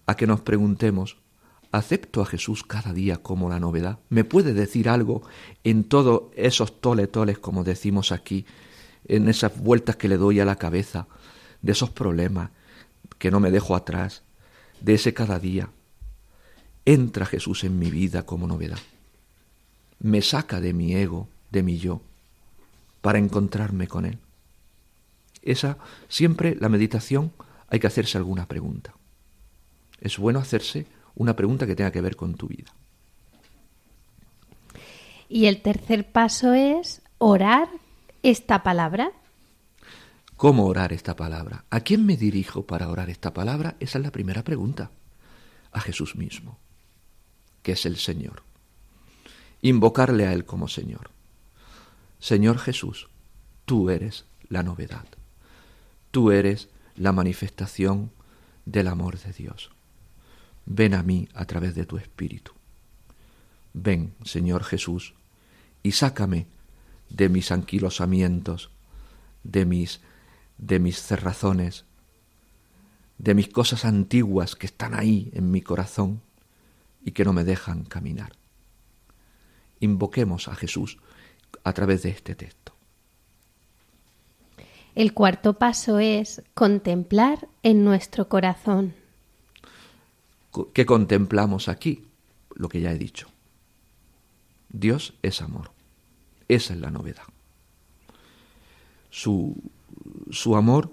a 0.07 0.16
que 0.16 0.26
nos 0.26 0.40
preguntemos, 0.40 1.18
¿Acepto 1.72 2.20
a 2.20 2.26
Jesús 2.26 2.64
cada 2.64 2.92
día 2.92 3.16
como 3.16 3.48
la 3.48 3.59
novedad? 3.59 3.98
¿Me 4.11 4.24
puede 4.24 4.53
decir 4.53 4.90
algo 4.90 5.22
en 5.64 5.84
todos 5.84 6.24
esos 6.36 6.82
tole 6.82 7.07
toles, 7.07 7.38
como 7.38 7.64
decimos 7.64 8.12
aquí, 8.12 8.44
en 9.09 9.26
esas 9.26 9.59
vueltas 9.59 9.96
que 9.96 10.09
le 10.09 10.18
doy 10.18 10.38
a 10.38 10.44
la 10.44 10.57
cabeza, 10.57 11.07
de 11.62 11.72
esos 11.72 11.88
problemas 11.88 12.50
que 13.18 13.30
no 13.30 13.40
me 13.40 13.50
dejo 13.50 13.74
atrás, 13.74 14.22
de 14.82 14.94
ese 14.94 15.14
cada 15.14 15.38
día? 15.38 15.70
Entra 16.84 17.24
Jesús 17.24 17.64
en 17.64 17.78
mi 17.78 17.90
vida 17.90 18.26
como 18.26 18.46
novedad. 18.46 18.78
Me 19.98 20.20
saca 20.20 20.61
de 20.61 20.74
mi 20.74 20.94
ego, 20.94 21.30
de 21.50 21.62
mi 21.62 21.78
yo, 21.78 22.03
para 23.00 23.18
encontrarme 23.18 23.88
con 23.88 24.05
Él. 24.05 24.18
Esa, 25.43 25.78
siempre 26.09 26.57
la 26.59 26.68
meditación 26.68 27.32
hay 27.68 27.80
que 27.80 27.86
hacerse 27.86 28.18
alguna 28.18 28.47
pregunta. 28.47 28.95
Es 30.01 30.18
bueno 30.18 30.38
hacerse 30.38 30.86
una 31.14 31.36
pregunta 31.36 31.66
que 31.66 31.76
tenga 31.76 31.90
que 31.90 32.01
ver 32.01 32.16
con 32.16 32.34
tu 32.34 32.49
vida. 32.49 32.72
Y 35.28 35.47
el 35.47 35.62
tercer 35.62 36.11
paso 36.11 36.53
es 36.53 37.03
orar 37.18 37.68
esta 38.22 38.62
palabra. 38.62 39.12
¿Cómo 40.36 40.66
orar 40.66 40.93
esta 40.93 41.16
palabra? 41.16 41.64
¿A 41.70 41.80
quién 41.80 42.05
me 42.05 42.16
dirijo 42.16 42.66
para 42.66 42.88
orar 42.88 43.11
esta 43.11 43.32
palabra? 43.32 43.76
Esa 43.80 43.99
es 43.99 44.05
la 44.05 44.11
primera 44.11 44.43
pregunta. 44.43 44.90
A 45.72 45.80
Jesús 45.80 46.16
mismo, 46.16 46.59
que 47.62 47.72
es 47.72 47.86
el 47.86 47.97
Señor. 47.97 48.43
Invocarle 49.62 50.26
a 50.26 50.32
Él 50.32 50.45
como 50.45 50.68
Señor. 50.68 51.11
Señor 52.18 52.59
Jesús, 52.59 53.09
tú 53.64 53.88
eres 53.88 54.26
la 54.49 54.62
novedad. 54.62 55.07
Tú 56.12 56.30
eres 56.30 56.68
la 56.94 57.12
manifestación 57.12 58.12
del 58.66 58.86
amor 58.86 59.18
de 59.18 59.32
Dios. 59.32 59.70
Ven 60.66 60.92
a 60.92 61.02
mí 61.02 61.28
a 61.34 61.46
través 61.46 61.74
de 61.74 61.86
tu 61.86 61.96
Espíritu. 61.96 62.52
Ven, 63.72 64.12
Señor 64.22 64.62
Jesús, 64.62 65.14
y 65.82 65.92
sácame 65.92 66.46
de 67.08 67.30
mis 67.30 67.50
anquilosamientos, 67.50 68.70
de 69.42 69.64
mis, 69.64 70.00
de 70.58 70.78
mis 70.78 71.00
cerrazones, 71.00 71.86
de 73.16 73.34
mis 73.34 73.48
cosas 73.48 73.86
antiguas 73.86 74.54
que 74.54 74.66
están 74.66 74.94
ahí 74.94 75.30
en 75.32 75.50
mi 75.50 75.62
corazón 75.62 76.20
y 77.02 77.12
que 77.12 77.24
no 77.24 77.32
me 77.32 77.44
dejan 77.44 77.84
caminar. 77.84 78.32
Invoquemos 79.80 80.48
a 80.48 80.56
Jesús 80.56 80.98
a 81.64 81.72
través 81.72 82.02
de 82.02 82.10
este 82.10 82.34
texto. 82.34 82.71
El 84.95 85.14
cuarto 85.14 85.55
paso 85.55 85.99
es 85.99 86.43
contemplar 86.55 87.49
en 87.62 87.84
nuestro 87.84 88.28
corazón. 88.28 88.95
¿Qué 90.74 90.84
contemplamos 90.84 91.68
aquí? 91.68 92.05
Lo 92.55 92.68
que 92.68 92.80
ya 92.82 92.93
he 92.93 92.99
dicho. 92.99 93.28
Dios 94.68 95.14
es 95.22 95.40
amor. 95.40 95.70
Esa 96.49 96.74
es 96.74 96.80
la 96.80 96.90
novedad. 96.90 97.22
Su, 99.11 99.57
su 100.30 100.57
amor 100.57 100.93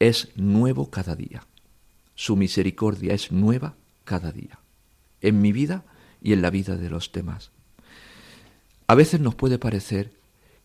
es 0.00 0.30
nuevo 0.36 0.90
cada 0.90 1.14
día. 1.14 1.46
Su 2.16 2.34
misericordia 2.34 3.14
es 3.14 3.30
nueva 3.30 3.76
cada 4.04 4.32
día. 4.32 4.58
En 5.20 5.40
mi 5.40 5.52
vida 5.52 5.84
y 6.20 6.32
en 6.32 6.42
la 6.42 6.50
vida 6.50 6.76
de 6.76 6.90
los 6.90 7.12
demás. 7.12 7.52
A 8.88 8.96
veces 8.96 9.20
nos 9.20 9.36
puede 9.36 9.58
parecer 9.58 10.12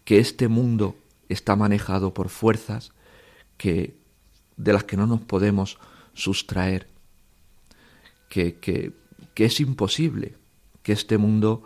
que 0.09 0.17
este 0.17 0.47
mundo 0.47 0.97
está 1.27 1.55
manejado 1.55 2.15
por 2.15 2.29
fuerzas 2.29 2.93
que, 3.57 3.95
de 4.57 4.73
las 4.73 4.83
que 4.83 4.97
no 4.97 5.05
nos 5.05 5.21
podemos 5.21 5.77
sustraer, 6.15 6.89
que, 8.27 8.55
que, 8.55 8.91
que 9.35 9.45
es 9.45 9.59
imposible, 9.59 10.35
que 10.81 10.93
este 10.93 11.19
mundo 11.19 11.61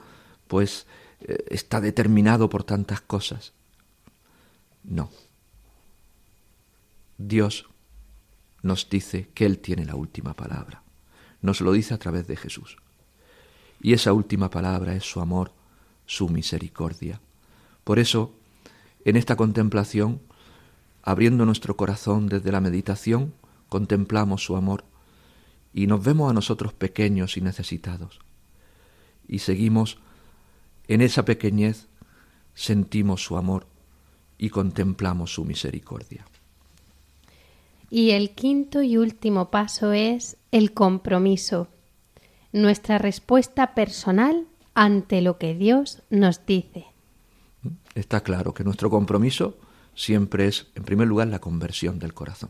pues 0.50 0.88
eh, 1.22 1.38
está 1.52 1.80
determinado 1.80 2.50
por 2.50 2.66
tantas 2.66 3.00
cosas. 3.00 3.54
No. 4.84 5.10
Dios 7.18 7.70
nos 8.62 8.90
dice 8.90 9.30
que 9.34 9.46
Él 9.46 9.60
tiene 9.60 9.86
la 9.86 9.96
última 9.96 10.34
palabra. 10.34 10.84
Nos 11.42 11.62
lo 11.62 11.72
dice 11.72 11.94
a 11.94 11.98
través 11.98 12.28
de 12.28 12.36
Jesús. 12.36 12.76
Y 13.82 13.94
esa 13.94 14.12
última 14.12 14.50
palabra 14.50 14.96
es 14.96 15.06
su 15.06 15.22
amor, 15.22 15.54
su 16.06 16.28
misericordia. 16.28 17.22
Por 17.84 18.00
eso, 18.00 18.34
en 19.06 19.16
esta 19.16 19.36
contemplación, 19.36 20.22
abriendo 21.02 21.46
nuestro 21.46 21.76
corazón 21.76 22.28
desde 22.28 22.52
la 22.52 22.62
meditación, 22.62 23.34
contemplamos 23.70 24.44
su 24.44 24.56
amor 24.56 24.86
y 25.74 25.88
nos 25.88 26.04
vemos 26.04 26.30
a 26.30 26.34
nosotros 26.34 26.74
pequeños 26.74 27.36
y 27.38 27.42
necesitados. 27.42 28.20
Y 29.28 29.40
seguimos 29.40 29.98
en 30.88 31.02
esa 31.02 31.26
pequeñez, 31.26 31.88
sentimos 32.54 33.24
su 33.24 33.38
amor 33.38 33.68
y 34.38 34.50
contemplamos 34.50 35.34
su 35.34 35.46
misericordia. 35.46 36.26
Y 37.90 38.12
el 38.12 38.32
quinto 38.32 38.82
y 38.82 38.98
último 38.98 39.52
paso 39.52 39.92
es 39.92 40.38
el 40.52 40.74
compromiso, 40.74 41.68
nuestra 42.52 42.98
respuesta 42.98 43.76
personal 43.76 44.48
ante 44.74 45.22
lo 45.22 45.38
que 45.38 45.56
Dios 45.56 46.02
nos 46.10 46.46
dice. 46.46 46.93
Está 47.96 48.22
claro 48.22 48.54
que 48.54 48.64
nuestro 48.64 48.90
compromiso 48.90 49.58
siempre 49.96 50.48
es, 50.48 50.68
en 50.76 50.84
primer 50.84 51.08
lugar, 51.08 51.28
la 51.28 51.40
conversión 51.40 52.00
del 52.00 52.14
corazón. 52.14 52.50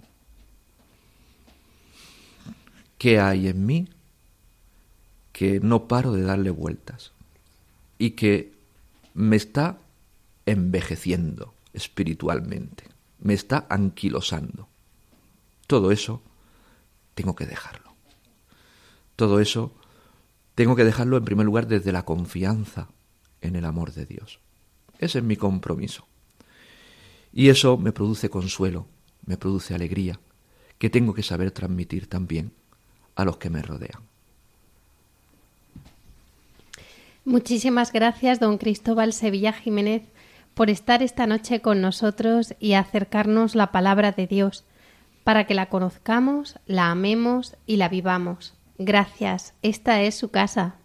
¿Qué 2.97 3.19
hay 3.19 3.47
en 3.47 3.65
mí 3.65 3.89
que 5.31 5.59
no 5.59 5.87
paro 5.87 6.13
de 6.13 6.23
darle 6.23 6.51
vueltas 6.51 7.11
y 7.97 8.11
que 8.11 8.53
me 9.13 9.35
está 9.35 9.77
envejeciendo 10.45 11.53
espiritualmente, 11.73 12.85
me 13.19 13.33
está 13.33 13.67
anquilosando? 13.69 14.69
Todo 15.67 15.91
eso 15.91 16.21
tengo 17.13 17.35
que 17.35 17.45
dejarlo. 17.45 17.93
Todo 19.15 19.39
eso 19.39 19.73
tengo 20.55 20.75
que 20.75 20.85
dejarlo 20.85 21.17
en 21.17 21.25
primer 21.25 21.45
lugar 21.45 21.67
desde 21.67 21.91
la 21.91 22.05
confianza 22.05 22.87
en 23.41 23.55
el 23.55 23.65
amor 23.65 23.93
de 23.93 24.05
Dios. 24.05 24.39
Ese 25.03 25.19
es 25.19 25.23
mi 25.23 25.35
compromiso. 25.35 26.07
Y 27.33 27.49
eso 27.49 27.77
me 27.77 27.91
produce 27.91 28.29
consuelo, 28.29 28.87
me 29.25 29.37
produce 29.37 29.75
alegría, 29.75 30.19
que 30.77 30.89
tengo 30.89 31.13
que 31.13 31.23
saber 31.23 31.51
transmitir 31.51 32.07
también 32.07 32.53
a 33.15 33.25
los 33.25 33.37
que 33.37 33.49
me 33.49 33.61
rodean. 33.61 34.01
Muchísimas 37.25 37.91
gracias, 37.91 38.39
don 38.39 38.57
Cristóbal 38.57 39.13
Sevilla 39.13 39.51
Jiménez, 39.51 40.03
por 40.53 40.69
estar 40.69 41.03
esta 41.03 41.27
noche 41.27 41.61
con 41.61 41.81
nosotros 41.81 42.53
y 42.59 42.73
acercarnos 42.73 43.55
la 43.55 43.71
palabra 43.71 44.11
de 44.11 44.27
Dios, 44.27 44.63
para 45.23 45.47
que 45.47 45.53
la 45.53 45.67
conozcamos, 45.67 46.59
la 46.65 46.91
amemos 46.91 47.55
y 47.65 47.75
la 47.75 47.89
vivamos. 47.89 48.53
Gracias, 48.77 49.53
esta 49.61 50.01
es 50.01 50.15
su 50.15 50.31
casa. 50.31 50.75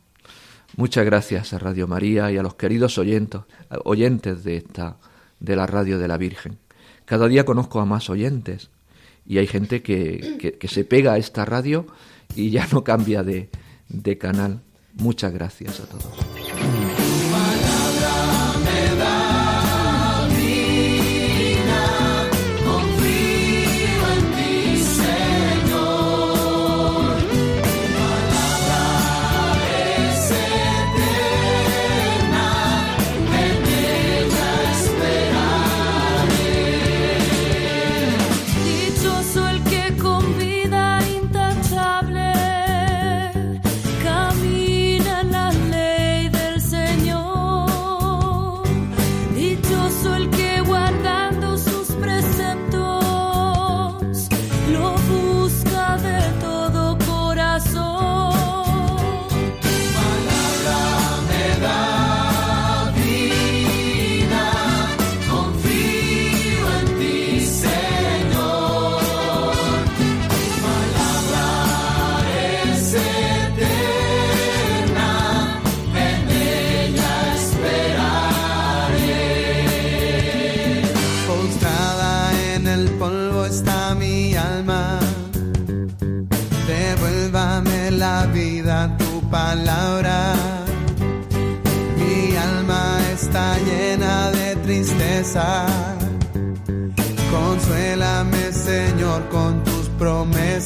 Muchas 0.79 1.05
gracias 1.05 1.53
a 1.53 1.59
Radio 1.59 1.89
María 1.89 2.31
y 2.31 2.37
a 2.37 2.43
los 2.45 2.55
queridos 2.55 2.99
oyentes, 2.99 3.41
oyentes 3.83 4.45
de 4.45 4.59
esta 4.59 4.99
de 5.41 5.57
la 5.57 5.67
radio 5.67 5.99
de 5.99 6.07
la 6.07 6.17
Virgen. 6.17 6.59
Cada 7.05 7.27
día 7.27 7.45
conozco 7.45 7.81
a 7.81 7.85
más 7.85 8.09
oyentes 8.09 8.71
y 9.27 9.39
hay 9.39 9.49
gente 9.49 9.83
que, 9.83 10.57
que 10.57 10.69
se 10.69 10.85
pega 10.85 11.15
a 11.15 11.19
esta 11.19 11.45
radio 11.45 11.85
y 12.37 12.51
ya 12.51 12.69
no 12.71 12.85
cambia 12.85 13.25
de, 13.25 13.49
de 13.89 14.19
canal. 14.19 14.61
Muchas 14.95 15.33
gracias 15.33 15.81
a 15.81 15.87
todos. 15.87 16.38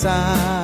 inside. 0.05 0.62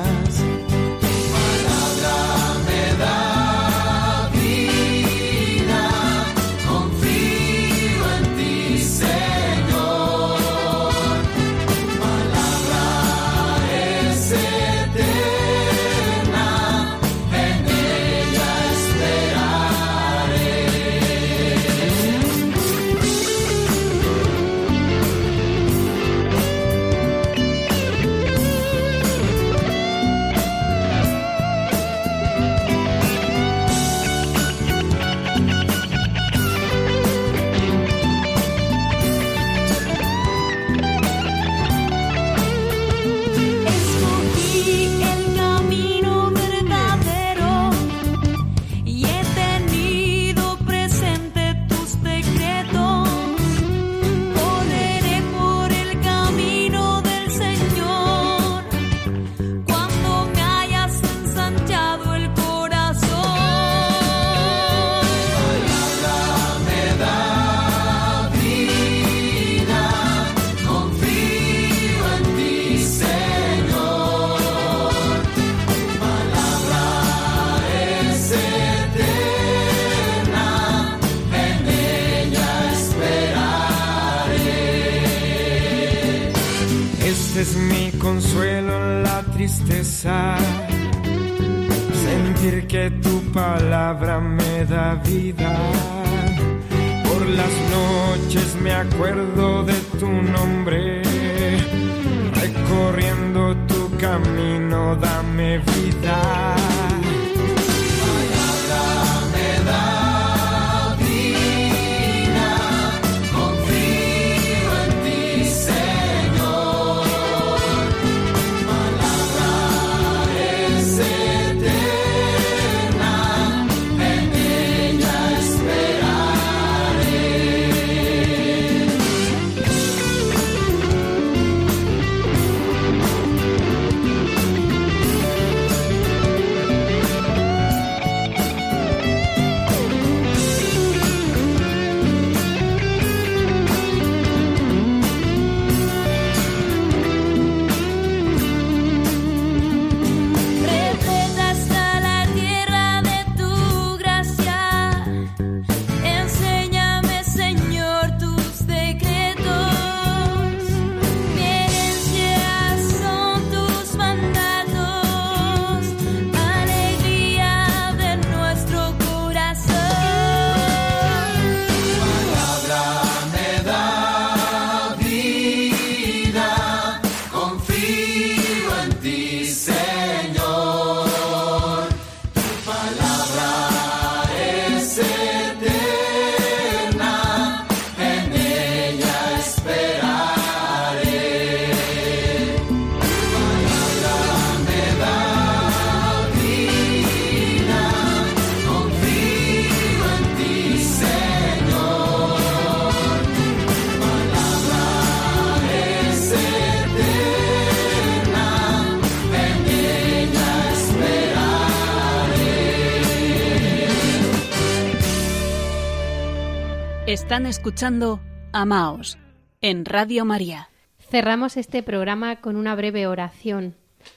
Están 217.29 217.45
escuchando 217.45 218.19
Amaos 218.53 219.19
en 219.61 219.85
Radio 219.85 220.25
María. 220.25 220.71
Cerramos 220.97 221.57
este 221.57 221.83
programa 221.83 222.37
con 222.37 222.55
una 222.55 222.73
breve 222.73 223.05
oración. 223.05 223.75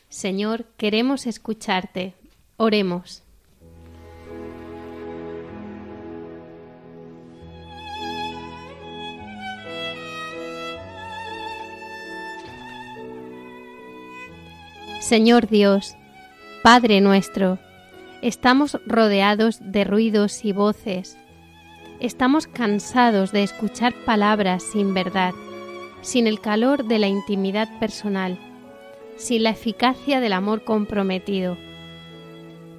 Señor, 0.08 0.64
queremos 0.78 1.26
escucharte. 1.26 2.14
Oremos. 2.56 3.22
Señor 15.00 15.48
Dios, 15.48 15.96
Padre 16.62 17.02
nuestro, 17.02 17.58
estamos 18.22 18.80
rodeados 18.86 19.58
de 19.60 19.84
ruidos 19.84 20.46
y 20.46 20.52
voces. 20.52 21.18
Estamos 22.02 22.46
cansados 22.46 23.32
de 23.32 23.44
escuchar 23.44 23.94
palabras 24.04 24.62
sin 24.62 24.92
verdad, 24.92 25.32
sin 26.02 26.26
el 26.26 26.40
calor 26.40 26.84
de 26.84 26.98
la 26.98 27.06
intimidad 27.06 27.68
personal, 27.78 28.38
sin 29.16 29.44
la 29.44 29.50
eficacia 29.50 30.20
del 30.20 30.34
amor 30.34 30.64
comprometido. 30.64 31.56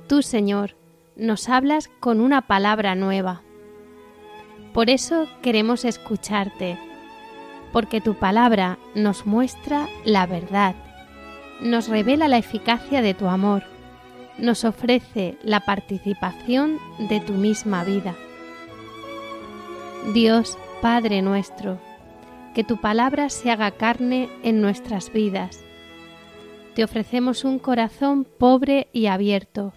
Tú, 0.07 0.21
Señor, 0.21 0.75
nos 1.15 1.49
hablas 1.49 1.89
con 1.99 2.21
una 2.21 2.41
palabra 2.41 2.93
nueva. 2.95 3.41
Por 4.73 4.89
eso 4.91 5.27
queremos 5.41 5.85
escucharte, 5.85 6.77
porque 7.71 8.01
tu 8.01 8.15
palabra 8.15 8.77
nos 8.93 9.25
muestra 9.25 9.87
la 10.03 10.27
verdad 10.27 10.75
nos 11.61 11.87
revela 11.87 12.27
la 12.27 12.37
eficacia 12.37 13.01
de 13.01 13.13
tu 13.13 13.27
amor, 13.27 13.63
nos 14.37 14.65
ofrece 14.65 15.37
la 15.43 15.61
participación 15.61 16.77
de 16.99 17.21
tu 17.21 17.33
misma 17.33 17.85
vida. 17.85 18.15
Dios 20.13 20.57
Padre 20.81 21.21
nuestro, 21.21 21.79
que 22.53 22.63
tu 22.63 22.81
palabra 22.81 23.29
se 23.29 23.51
haga 23.51 23.71
carne 23.71 24.29
en 24.43 24.61
nuestras 24.61 25.11
vidas. 25.11 25.63
Te 26.75 26.83
ofrecemos 26.83 27.43
un 27.45 27.59
corazón 27.59 28.25
pobre 28.25 28.87
y 28.91 29.05
abierto. 29.05 29.73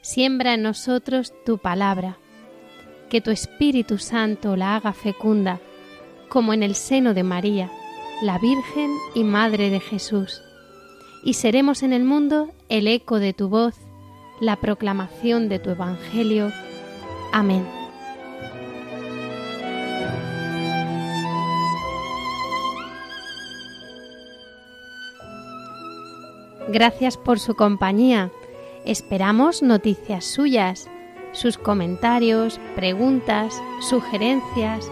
Siembra 0.00 0.54
en 0.54 0.62
nosotros 0.62 1.32
tu 1.44 1.58
palabra, 1.58 2.18
que 3.08 3.20
tu 3.20 3.30
Espíritu 3.30 3.98
Santo 3.98 4.56
la 4.56 4.76
haga 4.76 4.92
fecunda, 4.92 5.60
como 6.28 6.52
en 6.52 6.62
el 6.62 6.74
seno 6.74 7.14
de 7.14 7.22
María, 7.22 7.70
la 8.22 8.38
Virgen 8.38 8.90
y 9.14 9.22
Madre 9.22 9.70
de 9.70 9.80
Jesús 9.80 10.42
y 11.26 11.34
seremos 11.34 11.82
en 11.82 11.92
el 11.92 12.04
mundo 12.04 12.52
el 12.68 12.86
eco 12.86 13.18
de 13.18 13.32
tu 13.32 13.48
voz, 13.48 13.74
la 14.38 14.54
proclamación 14.54 15.48
de 15.48 15.58
tu 15.58 15.70
Evangelio. 15.70 16.52
Amén. 17.32 17.75
Gracias 26.68 27.16
por 27.16 27.38
su 27.38 27.54
compañía. 27.54 28.32
Esperamos 28.84 29.62
noticias 29.62 30.24
suyas, 30.24 30.88
sus 31.32 31.58
comentarios, 31.58 32.58
preguntas, 32.74 33.54
sugerencias. 33.88 34.90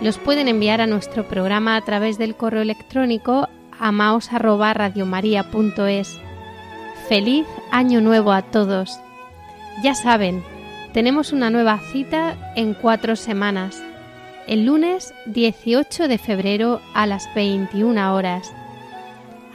Los 0.00 0.18
pueden 0.18 0.46
enviar 0.48 0.80
a 0.80 0.86
nuestro 0.86 1.26
programa 1.26 1.74
a 1.76 1.80
través 1.82 2.16
del 2.16 2.36
correo 2.36 2.62
electrónico 2.62 3.48
amaos@radiomaria.es. 3.78 6.18
Feliz 7.08 7.46
año 7.72 8.00
nuevo 8.00 8.30
a 8.32 8.42
todos. 8.42 9.00
Ya 9.82 9.94
saben, 9.94 10.44
tenemos 10.92 11.32
una 11.32 11.48
nueva 11.50 11.80
cita 11.92 12.52
en 12.56 12.74
cuatro 12.74 13.14
semanas, 13.16 13.82
el 14.46 14.66
lunes 14.66 15.12
18 15.26 16.06
de 16.08 16.18
febrero 16.18 16.80
a 16.94 17.06
las 17.06 17.32
21 17.34 18.14
horas. 18.14 18.52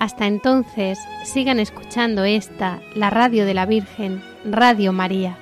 Hasta 0.05 0.27
entonces, 0.27 0.99
sigan 1.23 1.59
escuchando 1.59 2.25
esta, 2.25 2.79
la 2.93 3.09
radio 3.09 3.43
de 3.43 3.55
la 3.55 3.65
Virgen, 3.65 4.21
Radio 4.45 4.93
María. 4.93 5.35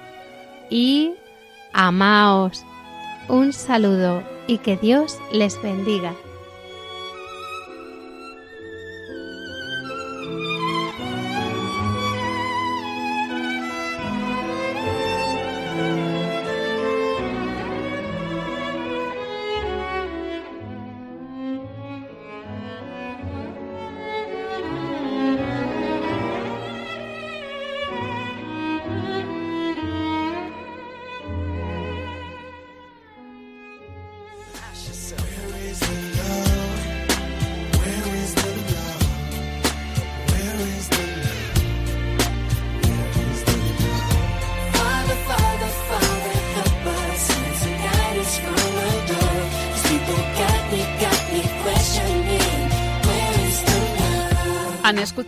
Y 0.70 1.16
amaos. 1.74 2.64
Un 3.28 3.52
saludo 3.52 4.24
y 4.48 4.60
que 4.60 4.78
Dios 4.78 5.20
les 5.34 5.62
bendiga. 5.62 6.14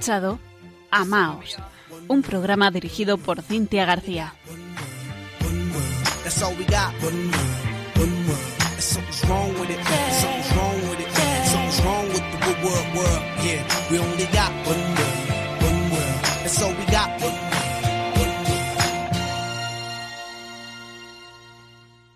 Escuchado 0.06 0.38
Amaos, 0.92 1.58
un 2.08 2.22
programa 2.22 2.70
dirigido 2.70 3.18
por 3.18 3.42
Cintia 3.42 3.86
García. 3.86 4.36